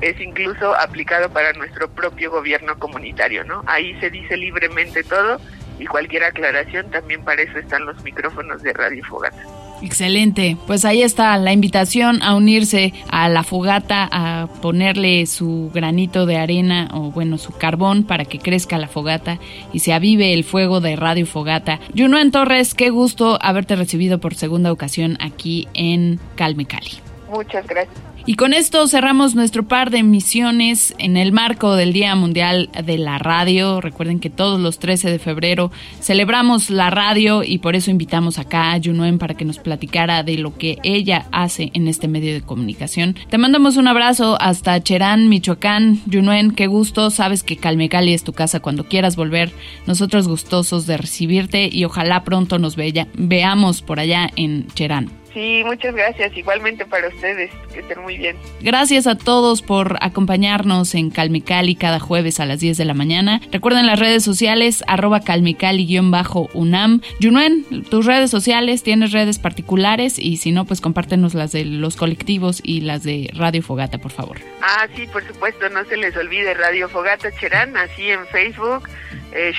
es 0.01 0.19
incluso 0.19 0.75
aplicado 0.75 1.29
para 1.29 1.53
nuestro 1.53 1.89
propio 1.89 2.31
gobierno 2.31 2.79
comunitario, 2.79 3.43
¿no? 3.43 3.63
Ahí 3.67 3.99
se 3.99 4.09
dice 4.09 4.37
libremente 4.37 5.03
todo 5.03 5.39
y 5.77 5.85
cualquier 5.85 6.23
aclaración 6.23 6.89
también 6.89 7.23
para 7.23 7.41
eso 7.41 7.59
están 7.59 7.85
los 7.85 8.01
micrófonos 8.03 8.63
de 8.63 8.73
Radio 8.73 9.03
Fogata. 9.05 9.58
Excelente, 9.81 10.57
pues 10.67 10.85
ahí 10.85 11.01
está 11.01 11.37
la 11.37 11.53
invitación 11.53 12.21
a 12.21 12.35
unirse 12.35 12.93
a 13.09 13.29
la 13.29 13.43
fogata, 13.43 14.07
a 14.11 14.47
ponerle 14.61 15.25
su 15.25 15.71
granito 15.73 16.25
de 16.25 16.37
arena 16.37 16.89
o 16.93 17.11
bueno, 17.11 17.37
su 17.37 17.51
carbón 17.53 18.03
para 18.03 18.25
que 18.25 18.39
crezca 18.39 18.77
la 18.77 18.87
fogata 18.87 19.39
y 19.71 19.79
se 19.79 19.93
avive 19.93 20.33
el 20.33 20.43
fuego 20.43 20.81
de 20.81 20.95
Radio 20.95 21.25
Fogata. 21.25 21.79
Junuen 21.97 22.31
Torres, 22.31 22.73
qué 22.73 22.89
gusto 22.89 23.37
haberte 23.41 23.75
recibido 23.75 24.19
por 24.19 24.35
segunda 24.35 24.71
ocasión 24.71 25.17
aquí 25.19 25.67
en 25.73 26.19
Calme 26.35 26.65
Cali. 26.65 26.91
Muchas 27.31 27.65
gracias. 27.67 28.08
Y 28.29 28.35
con 28.35 28.53
esto 28.53 28.87
cerramos 28.87 29.33
nuestro 29.33 29.67
par 29.67 29.89
de 29.89 29.97
emisiones 29.97 30.93
en 30.99 31.17
el 31.17 31.31
marco 31.31 31.73
del 31.73 31.93
Día 31.93 32.13
Mundial 32.13 32.69
de 32.85 32.99
la 32.99 33.17
Radio. 33.17 33.81
Recuerden 33.81 34.19
que 34.19 34.29
todos 34.29 34.59
los 34.59 34.77
13 34.77 35.09
de 35.09 35.17
febrero 35.17 35.71
celebramos 35.99 36.69
la 36.69 36.91
radio 36.91 37.43
y 37.43 37.57
por 37.57 37.75
eso 37.75 37.89
invitamos 37.89 38.37
acá 38.37 38.71
a 38.71 38.79
Junuen 38.79 39.17
para 39.17 39.33
que 39.33 39.45
nos 39.45 39.57
platicara 39.57 40.21
de 40.21 40.37
lo 40.37 40.55
que 40.55 40.77
ella 40.83 41.25
hace 41.31 41.71
en 41.73 41.87
este 41.87 42.07
medio 42.07 42.31
de 42.31 42.43
comunicación. 42.43 43.15
Te 43.31 43.39
mandamos 43.39 43.77
un 43.77 43.87
abrazo 43.87 44.37
hasta 44.39 44.79
Cherán, 44.83 45.27
Michoacán. 45.27 45.99
Junuen, 46.05 46.51
qué 46.51 46.67
gusto. 46.67 47.09
Sabes 47.09 47.41
que 47.41 47.57
Calmecali 47.57 48.13
es 48.13 48.23
tu 48.23 48.33
casa 48.33 48.59
cuando 48.59 48.83
quieras 48.83 49.15
volver. 49.15 49.51
Nosotros 49.87 50.27
gustosos 50.27 50.85
de 50.85 50.97
recibirte 50.97 51.67
y 51.71 51.83
ojalá 51.83 52.23
pronto 52.23 52.59
nos 52.59 52.75
veamos 52.75 53.81
por 53.81 53.99
allá 53.99 54.29
en 54.35 54.67
Cherán. 54.75 55.18
Sí, 55.33 55.63
muchas 55.65 55.93
gracias. 55.93 56.35
Igualmente 56.35 56.85
para 56.85 57.07
ustedes. 57.07 57.51
Que 57.73 57.81
estén 57.81 58.01
muy 58.01 58.17
bien. 58.17 58.35
Gracias 58.61 59.07
a 59.07 59.15
todos 59.15 59.61
por 59.61 59.97
acompañarnos 60.01 60.95
en 60.95 61.09
Calmicali 61.11 61.75
cada 61.75 61.99
jueves 61.99 62.39
a 62.39 62.45
las 62.45 62.59
10 62.59 62.77
de 62.77 62.85
la 62.85 62.93
mañana. 62.93 63.41
Recuerden 63.51 63.85
las 63.85 63.99
redes 63.99 64.23
sociales, 64.23 64.83
arroba 64.87 65.19
calmicali-unam. 65.21 67.01
Junuen, 67.21 67.83
tus 67.89 68.05
redes 68.05 68.31
sociales, 68.31 68.83
¿tienes 68.83 69.11
redes 69.11 69.39
particulares? 69.39 70.17
Y 70.17 70.37
si 70.37 70.51
no, 70.51 70.65
pues 70.65 70.81
compártenos 70.81 71.33
las 71.33 71.51
de 71.51 71.65
los 71.65 71.95
colectivos 71.95 72.61
y 72.63 72.81
las 72.81 73.03
de 73.03 73.29
Radio 73.33 73.61
Fogata, 73.61 73.99
por 73.99 74.11
favor. 74.11 74.39
Ah, 74.61 74.87
sí, 74.95 75.05
por 75.07 75.25
supuesto. 75.25 75.69
No 75.69 75.85
se 75.85 75.97
les 75.97 76.15
olvide 76.17 76.53
Radio 76.53 76.89
Fogata 76.89 77.31
Cherán, 77.31 77.77
así 77.77 78.09
en 78.09 78.25
Facebook 78.27 78.89
eh, 79.31 79.53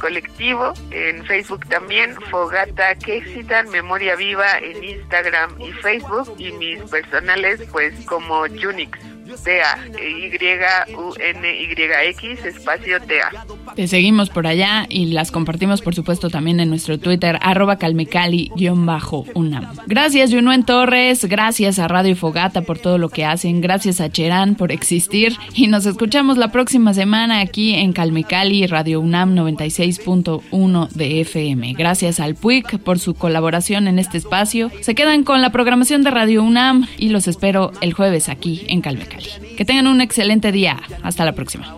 Colectivo, 0.00 0.72
en 0.90 1.24
Facebook 1.24 1.66
también, 1.68 2.14
Fogata 2.30 2.94
Quexitan, 2.94 3.68
Memoria 3.70 4.16
Viva 4.16 4.58
en 4.58 4.82
Instagram 4.84 5.60
y 5.60 5.72
Facebook, 5.72 6.34
y 6.38 6.52
mis 6.52 6.80
personales 6.82 7.60
pues 7.72 7.94
como 8.06 8.42
Unix. 8.42 8.98
TA, 9.36 9.78
Y-U-N-Y-X, 10.90 12.44
espacio 12.44 12.98
TA. 13.00 13.46
Te 13.74 13.86
seguimos 13.86 14.30
por 14.30 14.46
allá 14.46 14.86
y 14.88 15.06
las 15.06 15.30
compartimos, 15.30 15.82
por 15.82 15.94
supuesto, 15.94 16.30
también 16.30 16.60
en 16.60 16.68
nuestro 16.70 16.98
Twitter, 16.98 17.38
arroba 17.42 17.76
calmecali-unam. 17.78 19.76
Gracias, 19.86 20.32
Junuen 20.32 20.64
Torres, 20.64 21.24
gracias 21.26 21.78
a 21.78 21.88
Radio 21.88 22.16
Fogata 22.16 22.62
por 22.62 22.78
todo 22.78 22.98
lo 22.98 23.08
que 23.08 23.24
hacen, 23.24 23.60
gracias 23.60 24.00
a 24.00 24.10
Cherán 24.10 24.54
por 24.54 24.72
existir 24.72 25.36
y 25.54 25.66
nos 25.66 25.86
escuchamos 25.86 26.38
la 26.38 26.50
próxima 26.50 26.94
semana 26.94 27.40
aquí 27.40 27.74
en 27.74 27.92
Calmecali, 27.92 28.66
Radio 28.66 29.00
UNAM 29.00 29.34
96.1 29.34 30.88
de 30.90 31.20
FM. 31.20 31.74
Gracias 31.74 32.20
al 32.20 32.34
PUIC 32.34 32.78
por 32.78 32.98
su 32.98 33.14
colaboración 33.14 33.88
en 33.88 33.98
este 33.98 34.18
espacio. 34.18 34.70
Se 34.80 34.94
quedan 34.94 35.24
con 35.24 35.42
la 35.42 35.50
programación 35.50 36.02
de 36.02 36.10
Radio 36.10 36.42
UNAM 36.42 36.86
y 36.96 37.10
los 37.10 37.28
espero 37.28 37.72
el 37.80 37.92
jueves 37.92 38.28
aquí 38.28 38.64
en 38.68 38.80
Calmecali. 38.80 39.17
Que 39.56 39.64
tengan 39.64 39.86
un 39.86 40.00
excelente 40.00 40.52
día. 40.52 40.78
Hasta 41.02 41.24
la 41.24 41.32
próxima. 41.32 41.74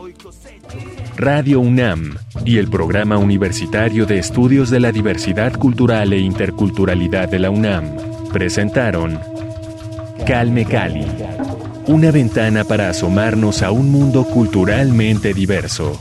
Radio 1.16 1.60
UNAM 1.60 2.16
y 2.44 2.58
el 2.58 2.68
Programa 2.68 3.18
Universitario 3.18 4.06
de 4.06 4.18
Estudios 4.18 4.70
de 4.70 4.80
la 4.80 4.92
Diversidad 4.92 5.52
Cultural 5.52 6.12
e 6.12 6.18
Interculturalidad 6.18 7.28
de 7.28 7.38
la 7.38 7.50
UNAM 7.50 7.84
presentaron 8.32 9.20
Calme 10.26 10.64
Cali, 10.64 11.06
una 11.86 12.10
ventana 12.10 12.64
para 12.64 12.88
asomarnos 12.88 13.62
a 13.62 13.70
un 13.70 13.90
mundo 13.90 14.24
culturalmente 14.24 15.34
diverso. 15.34 15.98